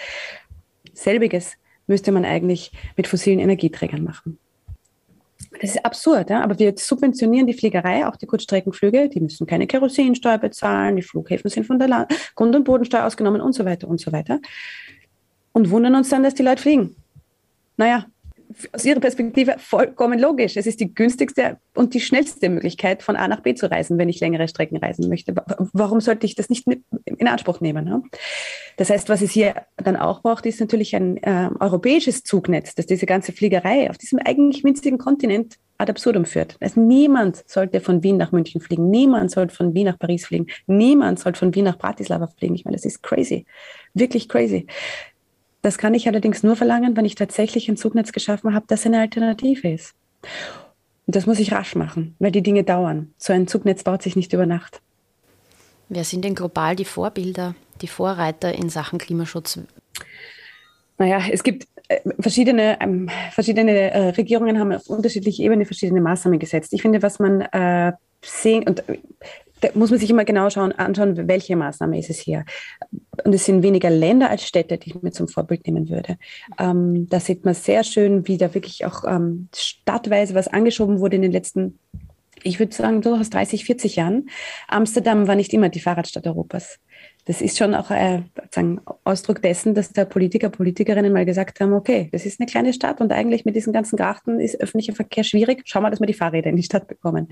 Selbiges 0.99 1.55
müsste 1.87 2.13
man 2.13 2.25
eigentlich 2.25 2.73
mit 2.97 3.07
fossilen 3.07 3.39
Energieträgern 3.39 4.05
machen. 4.05 4.39
Das 5.61 5.71
ist 5.71 5.85
absurd, 5.85 6.31
ja? 6.31 6.43
aber 6.43 6.59
wir 6.59 6.75
subventionieren 6.77 7.47
die 7.47 7.55
Fliegerei, 7.55 8.07
auch 8.07 8.17
die 8.17 8.27
Kurzstreckenflüge, 8.27 9.09
die 9.09 9.21
müssen 9.21 9.47
keine 9.47 9.67
Kerosinsteuer 9.67 10.39
bezahlen, 10.39 10.97
die 10.97 11.03
Flughäfen 11.03 11.51
sind 11.51 11.65
von 11.65 11.79
der 11.79 12.09
Grund- 12.35 12.55
und 12.55 12.65
Bodensteuer 12.65 13.07
ausgenommen 13.07 13.41
und 13.41 13.55
so 13.55 13.65
weiter 13.65 13.89
und 13.89 14.01
so 14.01 14.13
weiter. 14.13 14.41
Und 15.53 15.71
wundern 15.71 15.95
uns 15.95 16.09
dann, 16.11 16.23
dass 16.23 16.35
die 16.35 16.43
Leute 16.43 16.63
fliegen. 16.63 16.97
Naja, 17.77 18.07
aus 18.73 18.85
Ihrer 18.85 19.01
Perspektive 19.01 19.57
vollkommen 19.59 20.19
logisch. 20.19 20.57
Es 20.57 20.67
ist 20.67 20.81
die 20.81 20.95
günstigste 20.95 21.59
und 21.75 21.95
die 21.95 22.01
schnellste 22.01 22.49
Möglichkeit, 22.49 23.03
von 23.03 23.17
A 23.17 23.29
nach 23.29 23.41
B 23.41 23.55
zu 23.55 23.71
reisen, 23.71 23.99
wenn 23.99 24.09
ich 24.09 24.21
längere 24.21 24.49
Strecken 24.49 24.79
reisen 24.79 25.09
möchte. 25.09 25.35
Warum 25.73 26.01
sollte 26.01 26.27
ich 26.27 26.35
das 26.35 26.49
nicht 26.49 26.67
in 27.05 27.29
Anspruch 27.29 27.61
nehmen? 27.61 27.85
Ne? 27.85 28.03
Das 28.77 28.91
heißt, 28.91 29.09
was 29.09 29.23
es 29.23 29.33
hier 29.33 29.55
dann 29.77 29.97
auch 29.97 30.23
braucht, 30.23 30.47
ist 30.47 30.61
natürlich 30.61 30.95
ein 30.97 31.17
äh, 31.19 31.51
europäisches 31.61 32.23
Zugnetz, 32.23 32.75
das 32.75 32.87
diese 32.87 33.07
ganze 33.07 33.33
Fliegerei 33.33 33.91
auf 33.91 33.99
diesem 33.99 34.19
eigentlich 34.25 34.65
winzigen 34.65 34.99
Kontinent 34.99 35.57
ad 35.79 35.91
absurdum 35.91 36.25
führt. 36.25 36.57
Also 36.61 36.81
niemand 36.81 37.49
sollte 37.49 37.81
von 37.81 38.03
Wien 38.03 38.17
nach 38.17 38.33
München 38.33 38.61
fliegen, 38.61 38.91
niemand 38.91 39.31
sollte 39.31 39.55
von 39.55 39.75
Wien 39.75 39.87
nach 39.87 39.99
Paris 39.99 40.27
fliegen, 40.27 40.47
niemand 40.67 41.21
sollte 41.21 41.39
von 41.39 41.55
Wien 41.55 41.65
nach 41.65 41.79
Bratislava 41.79 42.27
fliegen. 42.27 42.57
Ich 42.57 42.65
meine, 42.65 42.77
das 42.77 42.85
ist 42.85 43.03
crazy, 43.03 43.47
wirklich 43.95 44.29
crazy. 44.29 44.67
Das 45.63 45.79
kann 45.79 45.95
ich 45.95 46.07
allerdings 46.07 46.43
nur 46.43 46.57
verlangen, 46.57 46.97
wenn 46.97 47.05
ich 47.05 47.15
tatsächlich 47.15 47.69
ein 47.69 47.77
Zugnetz 47.77 48.13
geschaffen 48.13 48.55
habe, 48.55 48.67
das 48.69 48.87
eine 48.87 49.01
Alternative 49.01 49.71
ist. 49.71 49.95
Und 51.07 51.17
das 51.17 51.27
muss 51.27 51.39
ich 51.39 51.53
rasch 51.53 51.75
machen, 51.75 52.15
weil 52.19 52.31
die 52.31 52.43
Dinge 52.43 52.65
dauern. 52.65 53.13
So 53.17 53.33
ein 53.33 53.49
Zugnetz 53.49 53.83
baut 53.83 54.03
sich 54.03 54.15
nicht 54.15 54.33
über 54.33 54.47
Nacht. 54.47 54.81
Wer 55.89 56.05
sind 56.05 56.25
denn 56.25 56.35
global 56.35 56.77
die 56.77 56.85
Vorbilder, 56.85 57.55
die 57.81 57.89
Vorreiter 57.89 58.55
in 58.55 58.69
Sachen 58.69 58.99
Klimaschutz? 58.99 59.59
Naja, 60.99 61.23
es 61.31 61.43
gibt 61.43 61.67
äh, 61.89 62.01
verschiedene, 62.21 62.79
ähm, 62.81 63.09
verschiedene 63.33 63.91
äh, 63.91 64.09
Regierungen 64.11 64.59
haben 64.59 64.73
auf 64.73 64.87
unterschiedlicher 64.89 65.45
Ebene 65.45 65.65
verschiedene 65.65 66.01
Maßnahmen 66.01 66.39
gesetzt. 66.39 66.73
Ich 66.73 66.83
finde, 66.83 67.03
was 67.03 67.19
man 67.19 67.41
äh, 67.41 67.93
sehen, 68.23 68.65
und 68.67 68.83
da 69.61 69.69
muss 69.75 69.91
man 69.91 69.99
sich 69.99 70.11
immer 70.11 70.25
genau 70.25 70.51
schauen, 70.51 70.73
anschauen, 70.73 71.29
welche 71.29 71.57
Maßnahme 71.57 71.99
ist 71.99 72.11
es 72.11 72.19
hier. 72.19 72.45
Und 73.25 73.35
es 73.35 73.45
sind 73.45 73.63
weniger 73.63 73.91
Länder 73.91 74.31
als 74.31 74.47
Städte, 74.47 74.79
die 74.79 74.91
ich 74.91 75.03
mir 75.03 75.11
zum 75.11 75.29
Vorbild 75.29 75.67
nehmen 75.67 75.89
würde. 75.89 76.17
Ähm, 76.59 77.09
da 77.09 77.21
sieht 77.21 77.45
man 77.45 77.55
sehr 77.55 77.85
schön, 77.85 78.27
wie 78.29 78.39
da 78.39 78.55
wirklich 78.55 78.85
auch 78.85 79.05
ähm, 79.05 79.49
stadtweise 79.55 80.35
was 80.35 80.49
angeschoben 80.49 81.01
wurde 81.01 81.17
in 81.17 81.23
den 81.23 81.33
letzten, 81.33 81.79
ich 82.43 82.59
würde 82.59 82.75
sagen, 82.75 83.03
durchaus 83.03 83.31
30, 83.31 83.65
40 83.65 83.97
Jahren. 83.97 84.29
Amsterdam 84.69 85.27
war 85.27 85.35
nicht 85.35 85.53
immer 85.53 85.69
die 85.69 85.81
Fahrradstadt 85.81 86.27
Europas. 86.27 86.79
Das 87.25 87.43
ist 87.43 87.59
schon 87.59 87.75
auch 87.75 87.91
äh, 87.91 88.23
sagen, 88.51 88.81
Ausdruck 89.05 89.43
dessen, 89.43 89.75
dass 89.75 89.93
da 89.93 90.05
Politiker, 90.05 90.49
Politikerinnen 90.49 91.13
mal 91.13 91.27
gesagt 91.27 91.61
haben, 91.61 91.75
okay, 91.75 92.09
das 92.13 92.25
ist 92.25 92.41
eine 92.41 92.47
kleine 92.47 92.73
Stadt 92.73 93.01
und 93.01 93.13
eigentlich 93.13 93.45
mit 93.45 93.55
diesen 93.55 93.73
ganzen 93.73 93.97
Garten 93.97 94.41
ist 94.41 94.61
öffentlicher 94.61 94.95
Verkehr 94.95 95.25
schwierig. 95.25 95.63
Schauen 95.67 95.83
wir, 95.83 95.91
dass 95.91 96.01
wir 96.01 96.07
die 96.07 96.15
Fahrräder 96.15 96.49
in 96.49 96.57
die 96.57 96.63
Stadt 96.63 96.89
bekommen. 96.89 97.29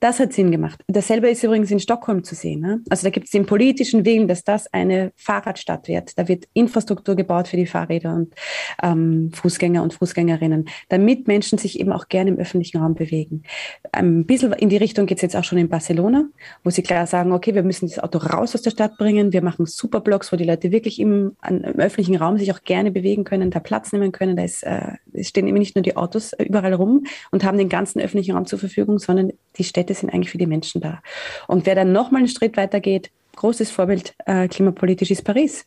Das 0.00 0.20
hat 0.20 0.32
Sinn 0.32 0.52
gemacht. 0.52 0.80
Dasselbe 0.86 1.28
ist 1.28 1.42
übrigens 1.42 1.72
in 1.72 1.80
Stockholm 1.80 2.22
zu 2.22 2.36
sehen. 2.36 2.60
Ne? 2.60 2.80
Also 2.88 3.04
da 3.04 3.10
gibt 3.10 3.26
es 3.26 3.32
den 3.32 3.46
politischen 3.46 4.04
Willen, 4.04 4.28
dass 4.28 4.44
das 4.44 4.72
eine 4.72 5.12
Fahrradstadt 5.16 5.88
wird. 5.88 6.16
Da 6.16 6.28
wird 6.28 6.44
Infrastruktur 6.52 7.16
gebaut 7.16 7.48
für 7.48 7.56
die 7.56 7.66
Fahrräder 7.66 8.14
und 8.14 8.32
ähm, 8.80 9.32
Fußgänger 9.34 9.82
und 9.82 9.94
Fußgängerinnen, 9.94 10.68
damit 10.88 11.26
Menschen 11.26 11.58
sich 11.58 11.80
eben 11.80 11.90
auch 11.90 12.08
gerne 12.08 12.30
im 12.30 12.38
öffentlichen 12.38 12.78
Raum 12.78 12.94
bewegen. 12.94 13.42
Ein 13.90 14.24
bisschen 14.24 14.52
in 14.52 14.68
die 14.68 14.76
Richtung 14.76 15.06
geht 15.06 15.18
es 15.18 15.22
jetzt 15.22 15.34
auch 15.34 15.42
schon 15.42 15.58
in 15.58 15.68
Barcelona, 15.68 16.28
wo 16.62 16.70
sie 16.70 16.82
klar 16.82 17.06
sagen, 17.08 17.32
okay, 17.32 17.54
wir 17.54 17.64
müssen 17.64 17.88
das 17.88 17.98
Auto 17.98 18.18
raus 18.18 18.54
aus 18.54 18.62
der 18.62 18.70
Stadt 18.70 18.98
bringen. 18.98 19.32
Wir 19.32 19.42
machen 19.42 19.66
Superblocks, 19.66 20.32
wo 20.32 20.36
die 20.36 20.44
Leute 20.44 20.70
wirklich 20.70 21.00
im, 21.00 21.36
an, 21.40 21.64
im 21.64 21.80
öffentlichen 21.80 22.16
Raum 22.16 22.38
sich 22.38 22.52
auch 22.52 22.62
gerne 22.62 22.92
bewegen 22.92 23.24
können, 23.24 23.50
da 23.50 23.58
Platz 23.58 23.92
nehmen 23.92 24.12
können. 24.12 24.36
Da 24.36 24.44
ist, 24.44 24.62
äh, 24.62 24.92
stehen 25.22 25.48
eben 25.48 25.58
nicht 25.58 25.74
nur 25.74 25.82
die 25.82 25.96
Autos 25.96 26.34
überall 26.38 26.74
rum 26.74 27.04
und 27.32 27.42
haben 27.42 27.58
den 27.58 27.68
ganzen 27.68 28.00
öffentlichen 28.00 28.36
Raum 28.36 28.46
zur 28.46 28.60
Verfügung, 28.60 29.00
sondern 29.00 29.32
die 29.58 29.64
Städte 29.64 29.94
sind 29.94 30.12
eigentlich 30.12 30.30
für 30.30 30.38
die 30.38 30.46
Menschen 30.46 30.80
da. 30.80 31.00
Und 31.46 31.66
wer 31.66 31.74
dann 31.74 31.92
nochmal 31.92 32.20
einen 32.20 32.28
Schritt 32.28 32.56
weiter 32.56 32.80
geht, 32.80 33.10
großes 33.36 33.70
Vorbild 33.70 34.14
äh, 34.26 34.48
klimapolitisch 34.48 35.10
ist 35.10 35.22
Paris. 35.22 35.66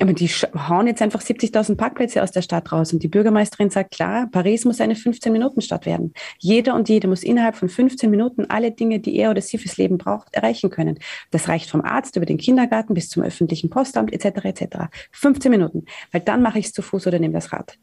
Aber 0.00 0.14
die 0.14 0.28
hauen 0.28 0.86
jetzt 0.86 1.02
einfach 1.02 1.20
70.000 1.20 1.76
Parkplätze 1.76 2.22
aus 2.22 2.30
der 2.30 2.40
Stadt 2.40 2.72
raus. 2.72 2.92
Und 2.94 3.02
die 3.02 3.08
Bürgermeisterin 3.08 3.68
sagt, 3.68 3.90
klar, 3.90 4.28
Paris 4.32 4.64
muss 4.64 4.80
eine 4.80 4.94
15-Minuten-Stadt 4.94 5.84
werden. 5.84 6.14
Jeder 6.38 6.74
und 6.74 6.88
jede 6.88 7.06
muss 7.06 7.22
innerhalb 7.22 7.54
von 7.54 7.68
15 7.68 8.10
Minuten 8.10 8.46
alle 8.48 8.70
Dinge, 8.72 9.00
die 9.00 9.16
er 9.16 9.30
oder 9.30 9.42
sie 9.42 9.58
fürs 9.58 9.76
Leben 9.76 9.98
braucht, 9.98 10.32
erreichen 10.32 10.70
können. 10.70 10.98
Das 11.30 11.48
reicht 11.48 11.68
vom 11.68 11.82
Arzt 11.82 12.16
über 12.16 12.24
den 12.24 12.38
Kindergarten 12.38 12.94
bis 12.94 13.10
zum 13.10 13.22
öffentlichen 13.22 13.68
Postamt 13.68 14.10
etc. 14.14 14.44
etc. 14.44 14.76
15 15.12 15.50
Minuten. 15.50 15.84
Weil 16.12 16.22
dann 16.22 16.40
mache 16.40 16.58
ich 16.58 16.66
es 16.66 16.72
zu 16.72 16.80
Fuß 16.80 17.06
oder 17.06 17.18
nehme 17.18 17.34
das 17.34 17.52
Rad. 17.52 17.76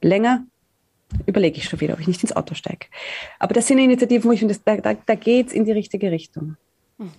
Länger 0.00 0.44
überlege 1.26 1.58
ich 1.58 1.64
schon 1.64 1.80
wieder, 1.80 1.94
ob 1.94 2.00
ich 2.00 2.08
nicht 2.08 2.22
ins 2.22 2.34
Auto 2.34 2.54
steige. 2.54 2.86
Aber 3.38 3.54
das 3.54 3.66
sind 3.66 3.78
Initiativen, 3.78 4.28
wo 4.28 4.32
ich 4.32 4.40
finde, 4.40 4.56
da, 4.64 4.76
da, 4.76 4.94
da 4.94 5.14
geht 5.14 5.48
es 5.48 5.52
in 5.52 5.64
die 5.64 5.72
richtige 5.72 6.10
Richtung. 6.10 6.56
Hm. 6.98 7.10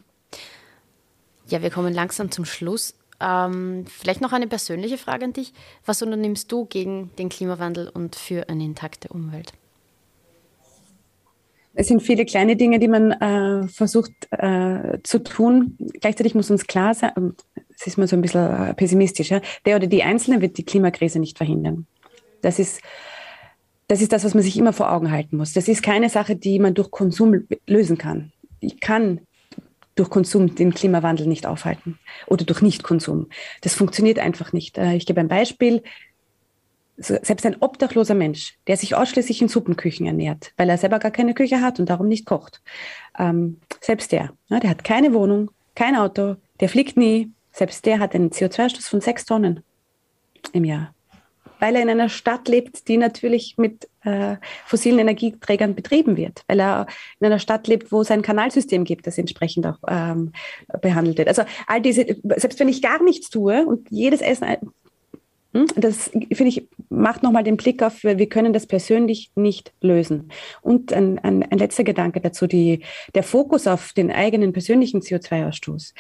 Ja, 1.47 1.61
wir 1.61 1.69
kommen 1.69 1.93
langsam 1.93 2.31
zum 2.31 2.45
Schluss. 2.45 2.95
Ähm, 3.19 3.85
vielleicht 3.87 4.21
noch 4.21 4.33
eine 4.33 4.47
persönliche 4.47 4.97
Frage 4.97 5.25
an 5.25 5.33
dich. 5.33 5.53
Was 5.85 6.01
unternimmst 6.01 6.51
du 6.51 6.65
gegen 6.65 7.11
den 7.17 7.29
Klimawandel 7.29 7.89
und 7.89 8.15
für 8.15 8.49
eine 8.49 8.63
intakte 8.63 9.07
Umwelt? 9.09 9.53
Es 11.79 11.87
sind 11.87 12.01
viele 12.01 12.25
kleine 12.25 12.55
Dinge, 12.55 12.79
die 12.79 12.87
man 12.87 13.11
äh, 13.11 13.67
versucht 13.67 14.11
äh, 14.31 14.97
zu 15.03 15.23
tun. 15.23 15.77
Gleichzeitig 16.01 16.33
muss 16.33 16.49
uns 16.49 16.65
klar 16.65 16.93
sein, 16.95 17.11
ähm, 17.15 17.35
es 17.75 17.85
ist 17.85 17.97
mal 17.97 18.07
so 18.07 18.15
ein 18.15 18.21
bisschen 18.23 18.69
äh, 18.69 18.73
pessimistisch, 18.73 19.29
ja? 19.29 19.41
der 19.65 19.75
oder 19.75 19.85
die 19.85 20.01
Einzelne 20.01 20.41
wird 20.41 20.57
die 20.57 20.65
Klimakrise 20.65 21.19
nicht 21.19 21.37
verhindern. 21.37 21.85
Das 22.41 22.57
ist 22.57 22.81
das 23.87 24.01
ist 24.01 24.11
das, 24.11 24.23
was 24.25 24.33
man 24.33 24.43
sich 24.43 24.57
immer 24.57 24.73
vor 24.73 24.91
Augen 24.91 25.11
halten 25.11 25.37
muss. 25.37 25.53
Das 25.53 25.67
ist 25.67 25.81
keine 25.81 26.09
Sache, 26.09 26.35
die 26.35 26.59
man 26.59 26.73
durch 26.73 26.91
Konsum 26.91 27.47
lösen 27.65 27.97
kann. 27.97 28.31
Ich 28.59 28.79
kann 28.79 29.21
durch 29.95 30.09
Konsum 30.09 30.55
den 30.55 30.73
Klimawandel 30.73 31.27
nicht 31.27 31.45
aufhalten 31.45 31.97
oder 32.27 32.45
durch 32.45 32.61
Nichtkonsum. 32.61 33.27
Das 33.61 33.73
funktioniert 33.73 34.19
einfach 34.19 34.53
nicht. 34.53 34.77
Äh, 34.77 34.95
ich 34.95 35.05
gebe 35.05 35.19
ein 35.19 35.27
Beispiel. 35.27 35.83
Selbst 36.99 37.45
ein 37.45 37.57
obdachloser 37.59 38.15
Mensch, 38.15 38.57
der 38.65 38.75
sich 38.75 38.95
ausschließlich 38.95 39.39
in 39.43 39.49
Suppenküchen 39.49 40.07
ernährt, 40.07 40.53
weil 40.57 40.67
er 40.67 40.79
selber 40.79 40.97
gar 40.97 41.11
keine 41.11 41.35
Küche 41.35 41.61
hat 41.61 41.79
und 41.79 41.89
darum 41.91 42.07
nicht 42.07 42.25
kocht, 42.25 42.63
ähm, 43.19 43.61
selbst 43.81 44.11
der, 44.11 44.33
der 44.49 44.67
hat 44.67 44.83
keine 44.83 45.13
Wohnung, 45.13 45.51
kein 45.75 45.95
Auto, 45.95 46.37
der 46.59 46.69
fliegt 46.69 46.97
nie, 46.97 47.31
selbst 47.51 47.85
der 47.85 47.99
hat 47.99 48.15
einen 48.15 48.31
CO2-Ausstoß 48.31 48.89
von 48.89 49.01
sechs 49.01 49.25
Tonnen 49.25 49.61
im 50.53 50.63
Jahr 50.63 50.95
weil 51.59 51.75
er 51.75 51.81
in 51.81 51.89
einer 51.89 52.09
Stadt 52.09 52.47
lebt, 52.47 52.87
die 52.87 52.97
natürlich 52.97 53.55
mit 53.57 53.87
äh, 54.03 54.37
fossilen 54.65 54.99
Energieträgern 54.99 55.75
betrieben 55.75 56.17
wird, 56.17 56.43
weil 56.47 56.59
er 56.59 56.87
in 57.19 57.27
einer 57.27 57.39
Stadt 57.39 57.67
lebt, 57.67 57.91
wo 57.91 58.01
es 58.01 58.11
ein 58.11 58.21
Kanalsystem 58.21 58.83
gibt, 58.83 59.07
das 59.07 59.17
entsprechend 59.17 59.65
auch 59.67 59.79
ähm, 59.87 60.31
behandelt 60.81 61.17
wird. 61.17 61.27
Also 61.27 61.43
all 61.67 61.81
diese, 61.81 62.05
selbst 62.35 62.59
wenn 62.59 62.69
ich 62.69 62.81
gar 62.81 63.03
nichts 63.03 63.29
tue 63.29 63.65
und 63.65 63.89
jedes 63.91 64.21
Essen, 64.21 64.45
hm, 65.53 65.67
das 65.75 66.09
finde 66.09 66.47
ich, 66.47 66.67
macht 66.89 67.23
nochmal 67.23 67.43
den 67.43 67.57
Blick 67.57 67.81
auf, 67.81 68.03
wir 68.03 68.29
können 68.29 68.53
das 68.53 68.67
persönlich 68.67 69.31
nicht 69.35 69.73
lösen. 69.81 70.29
Und 70.61 70.93
ein, 70.93 71.19
ein, 71.19 71.43
ein 71.43 71.57
letzter 71.57 71.83
Gedanke 71.83 72.21
dazu, 72.21 72.47
die, 72.47 72.83
der 73.15 73.23
Fokus 73.23 73.65
auf 73.67 73.93
den 73.93 74.11
eigenen 74.11 74.53
persönlichen 74.53 75.01
CO2-Ausstoß 75.01 75.93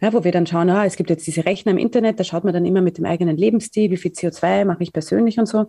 ja, 0.00 0.12
wo 0.12 0.24
wir 0.24 0.32
dann 0.32 0.46
schauen, 0.46 0.70
ah, 0.70 0.84
es 0.86 0.96
gibt 0.96 1.10
jetzt 1.10 1.26
diese 1.26 1.44
Rechner 1.44 1.72
im 1.72 1.78
Internet, 1.78 2.18
da 2.18 2.24
schaut 2.24 2.44
man 2.44 2.54
dann 2.54 2.64
immer 2.64 2.80
mit 2.80 2.98
dem 2.98 3.04
eigenen 3.04 3.36
Lebensstil, 3.36 3.90
wie 3.90 3.96
viel 3.96 4.12
CO2 4.12 4.64
mache 4.64 4.82
ich 4.82 4.92
persönlich 4.92 5.38
und 5.38 5.46
so. 5.46 5.66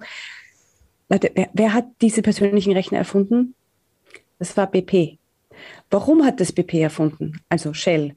Leute, 1.09 1.31
wer, 1.35 1.49
wer 1.53 1.73
hat 1.73 1.85
diese 2.01 2.21
persönlichen 2.21 2.71
Rechner 2.71 2.99
erfunden? 2.99 3.55
Das 4.39 4.55
war 4.55 4.67
BP. 4.67 5.19
Warum 5.89 6.25
hat 6.25 6.39
das 6.39 6.51
BP 6.51 6.75
erfunden? 6.75 7.41
Also 7.49 7.73
Shell. 7.73 8.13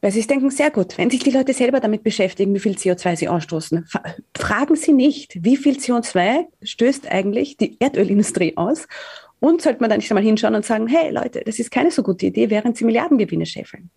Weil 0.00 0.12
sie 0.12 0.24
denken, 0.24 0.50
sehr 0.50 0.70
gut, 0.70 0.98
wenn 0.98 1.10
sich 1.10 1.24
die 1.24 1.30
Leute 1.30 1.52
selber 1.52 1.80
damit 1.80 2.04
beschäftigen, 2.04 2.54
wie 2.54 2.60
viel 2.60 2.76
CO2 2.76 3.16
sie 3.16 3.28
ausstoßen, 3.28 3.88
fragen 4.36 4.76
sie 4.76 4.92
nicht, 4.92 5.42
wie 5.42 5.56
viel 5.56 5.78
CO2 5.78 6.44
stößt 6.62 7.10
eigentlich 7.10 7.56
die 7.56 7.76
Erdölindustrie 7.80 8.56
aus 8.56 8.86
und 9.40 9.62
sollte 9.62 9.80
man 9.80 9.90
dann 9.90 9.98
nicht 9.98 10.10
einmal 10.10 10.22
hinschauen 10.22 10.54
und 10.54 10.64
sagen, 10.64 10.86
hey 10.86 11.10
Leute, 11.10 11.42
das 11.44 11.58
ist 11.58 11.70
keine 11.70 11.90
so 11.90 12.04
gute 12.04 12.26
Idee, 12.26 12.50
während 12.50 12.76
sie 12.76 12.84
Milliardengewinne 12.84 13.46
scheffeln. 13.46 13.90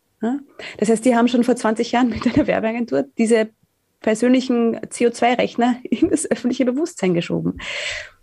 Das 0.78 0.90
heißt, 0.90 1.06
die 1.06 1.16
haben 1.16 1.28
schon 1.28 1.44
vor 1.44 1.56
20 1.56 1.92
Jahren 1.92 2.10
mit 2.10 2.26
einer 2.26 2.48
Werbeagentur 2.48 3.06
diese 3.18 3.50
persönlichen 4.02 4.78
CO2-Rechner 4.78 5.78
in 5.84 6.10
das 6.10 6.30
öffentliche 6.30 6.66
Bewusstsein 6.66 7.14
geschoben. 7.14 7.60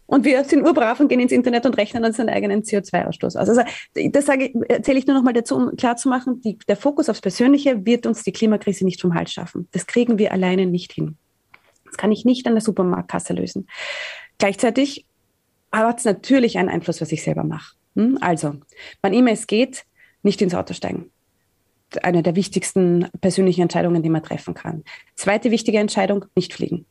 Und 0.09 0.24
wir 0.24 0.44
sind 0.44 0.64
urbrav 0.64 1.00
und 1.00 1.09
gehen 1.09 1.18
ins 1.18 1.32
Internet 1.32 1.66
und 1.66 1.76
rechnen 1.76 2.04
unseren 2.04 2.28
eigenen 2.28 2.62
CO2-Ausstoß 2.62 3.37
aus. 3.37 3.48
Also 3.48 3.62
das 3.94 4.24
sage 4.24 4.52
erzähle 4.68 5.00
ich 5.00 5.06
nur 5.09 5.16
noch 5.16 5.24
mal 5.24 5.32
dazu, 5.32 5.56
um 5.56 5.76
klarzumachen, 5.76 6.40
die, 6.42 6.59
der 6.68 6.76
Fokus 6.76 7.09
aufs 7.09 7.20
Persönliche 7.20 7.85
wird 7.85 8.06
uns 8.06 8.22
die 8.22 8.30
Klimakrise 8.30 8.85
nicht 8.85 9.00
vom 9.00 9.14
Hals 9.14 9.32
schaffen. 9.32 9.68
Das 9.72 9.88
kriegen 9.88 10.16
wir 10.16 10.30
alleine 10.30 10.66
nicht 10.66 10.92
hin. 10.92 11.16
Das 11.87 11.96
kann 11.96 12.12
ich 12.12 12.24
nicht 12.24 12.46
an 12.46 12.54
der 12.54 12.62
Supermarktkasse 12.62 13.32
lösen. 13.32 13.66
Gleichzeitig 14.38 15.06
hat 15.72 15.98
es 15.98 16.04
natürlich 16.04 16.56
einen 16.56 16.68
Einfluss, 16.68 17.00
was 17.00 17.11
ich 17.11 17.24
selber 17.24 17.42
mache. 17.42 17.74
Hm? 17.96 18.16
Also, 18.20 18.54
wann 19.02 19.12
immer 19.12 19.32
es 19.32 19.48
geht, 19.48 19.87
nicht 20.22 20.40
ins 20.40 20.54
Auto 20.54 20.72
steigen 20.72 21.11
eine 22.04 22.22
der 22.22 22.37
wichtigsten 22.37 23.09
persönlichen 23.20 23.62
Entscheidungen, 23.62 24.02
die 24.02 24.09
man 24.09 24.22
treffen 24.22 24.54
kann. 24.54 24.85
Zweite 25.14 25.50
wichtige 25.50 25.78
Entscheidung, 25.78 26.26
nicht 26.35 26.54
fliegen. 26.54 26.87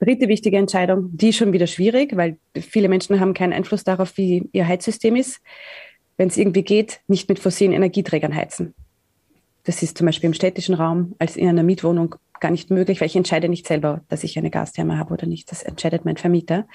Dritte 0.00 0.28
wichtige 0.28 0.58
Entscheidung, 0.58 1.10
die 1.12 1.30
ist 1.30 1.36
schon 1.36 1.52
wieder 1.52 1.66
schwierig, 1.66 2.16
weil 2.16 2.36
viele 2.56 2.88
Menschen 2.88 3.18
haben 3.18 3.34
keinen 3.34 3.52
Einfluss 3.52 3.82
darauf, 3.82 4.16
wie 4.16 4.48
ihr 4.52 4.68
Heizsystem 4.68 5.16
ist. 5.16 5.40
Wenn 6.16 6.28
es 6.28 6.36
irgendwie 6.36 6.62
geht, 6.62 7.00
nicht 7.08 7.28
mit 7.28 7.38
fossilen 7.38 7.72
Energieträgern 7.72 8.34
heizen. 8.34 8.74
Das 9.64 9.82
ist 9.82 9.98
zum 9.98 10.06
Beispiel 10.06 10.28
im 10.28 10.34
städtischen 10.34 10.74
Raum 10.74 11.14
als 11.18 11.36
in 11.36 11.48
einer 11.48 11.62
Mietwohnung 11.62 12.14
gar 12.40 12.50
nicht 12.50 12.70
möglich, 12.70 13.00
weil 13.00 13.08
ich 13.08 13.16
entscheide 13.16 13.48
nicht 13.48 13.66
selber, 13.66 14.02
dass 14.08 14.24
ich 14.24 14.38
eine 14.38 14.50
Gastherme 14.50 14.98
habe 14.98 15.12
oder 15.12 15.26
nicht. 15.26 15.50
Das 15.50 15.64
entscheidet 15.64 16.04
mein 16.04 16.16
Vermieter. 16.16 16.66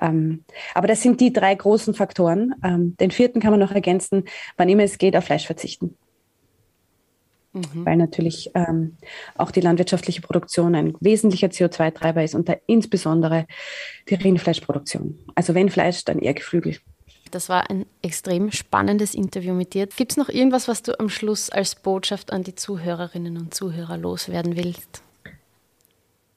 Ähm, 0.00 0.44
aber 0.74 0.86
das 0.86 1.02
sind 1.02 1.20
die 1.20 1.32
drei 1.32 1.54
großen 1.54 1.94
Faktoren. 1.94 2.54
Ähm, 2.64 2.96
den 2.98 3.10
vierten 3.10 3.40
kann 3.40 3.50
man 3.50 3.60
noch 3.60 3.72
ergänzen, 3.72 4.24
wann 4.56 4.68
immer 4.68 4.84
es 4.84 4.98
geht, 4.98 5.16
auf 5.16 5.24
Fleisch 5.24 5.46
verzichten 5.46 5.96
mhm. 7.60 7.86
weil 7.86 7.96
natürlich 7.96 8.50
ähm, 8.54 8.96
auch 9.36 9.50
die 9.50 9.60
landwirtschaftliche 9.60 10.20
Produktion 10.20 10.74
ein 10.74 10.94
wesentlicher 11.00 11.48
CO2-Treiber 11.48 12.22
ist 12.22 12.34
und 12.34 12.48
da 12.48 12.56
insbesondere 12.66 13.46
die 14.08 14.14
Rindfleischproduktion. 14.14 15.18
Also 15.34 15.54
wenn 15.54 15.68
Fleisch, 15.68 16.04
dann 16.04 16.18
eher 16.18 16.34
Geflügel. 16.34 16.76
Das 17.30 17.48
war 17.48 17.70
ein 17.70 17.84
extrem 18.02 18.50
spannendes 18.52 19.14
Interview 19.14 19.54
mit 19.54 19.74
dir. 19.74 19.86
Gibt 19.86 20.12
es 20.12 20.16
noch 20.16 20.28
irgendwas, 20.28 20.68
was 20.68 20.82
du 20.82 20.98
am 20.98 21.08
Schluss 21.08 21.50
als 21.50 21.74
Botschaft 21.74 22.32
an 22.32 22.42
die 22.42 22.54
Zuhörerinnen 22.54 23.36
und 23.36 23.54
Zuhörer 23.54 23.98
loswerden 23.98 24.56
willst? 24.56 25.02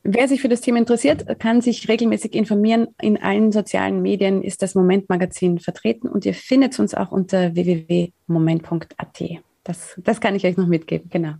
Wer 0.04 0.28
sich 0.28 0.42
für 0.42 0.50
das 0.50 0.62
Thema 0.62 0.80
interessiert, 0.80 1.40
kann 1.40 1.62
sich 1.62 1.88
regelmäßig 1.88 2.34
informieren. 2.34 2.88
In 3.00 3.22
allen 3.22 3.52
sozialen 3.52 4.02
Medien 4.02 4.42
ist 4.42 4.64
das 4.64 4.74
Moment-Magazin 4.74 5.60
vertreten 5.60 6.08
und 6.08 6.26
ihr 6.26 6.34
findet 6.34 6.80
uns 6.80 6.96
auch 6.96 7.12
unter 7.12 7.54
www.moment.at. 7.54 9.42
Das, 9.63 9.95
das 9.97 10.19
kann 10.19 10.36
ich 10.36 10.45
euch 10.45 10.58
noch 10.58 10.67
mitgeben, 10.67 11.10
genau. 11.10 11.34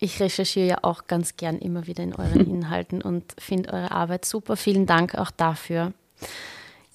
Ich 0.00 0.20
recherchiere 0.20 0.66
ja 0.66 0.78
auch 0.82 1.06
ganz 1.06 1.36
gern 1.36 1.58
immer 1.58 1.86
wieder 1.86 2.04
in 2.04 2.14
euren 2.14 2.46
Inhalten 2.50 3.02
und 3.02 3.34
finde 3.38 3.72
eure 3.72 3.90
Arbeit 3.90 4.24
super. 4.24 4.56
Vielen 4.56 4.86
Dank 4.86 5.14
auch 5.16 5.30
dafür. 5.30 5.92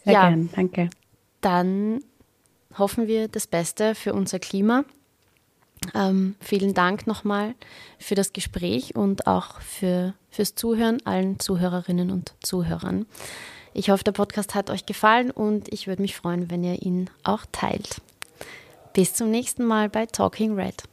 Sehr 0.04 0.14
ja, 0.14 0.30
gern, 0.30 0.50
danke. 0.56 0.90
Dann 1.42 2.02
hoffen 2.78 3.08
wir 3.08 3.28
das 3.28 3.48
Beste 3.48 3.96
für 3.96 4.14
unser 4.14 4.40
Klima. 4.40 4.86
Ähm, 5.94 6.36
vielen 6.40 6.74
Dank 6.74 7.08
nochmal 7.08 7.56
für 8.00 8.16
das 8.16 8.32
Gespräch 8.32 8.96
und 8.96 9.28
auch 9.28 9.60
für, 9.60 10.14
fürs 10.30 10.56
Zuhören 10.56 11.06
allen 11.06 11.40
Zuhörerinnen 11.40 12.10
und 12.10 12.34
Zuhörern. 12.42 13.06
Ich 13.74 13.90
hoffe, 13.90 14.04
der 14.04 14.12
Podcast 14.12 14.56
hat 14.56 14.70
euch 14.70 14.86
gefallen 14.86 15.32
und 15.32 15.72
ich 15.74 15.88
würde 15.88 16.02
mich 16.02 16.16
freuen, 16.16 16.50
wenn 16.50 16.64
ihr 16.64 16.82
ihn 16.82 17.10
auch 17.24 17.46
teilt. 17.52 18.02
Bis 18.94 19.16
zum 19.16 19.32
nächsten 19.32 19.66
Mal 19.66 19.90
bei 19.90 20.06
Talking 20.06 20.54
Red. 20.54 20.84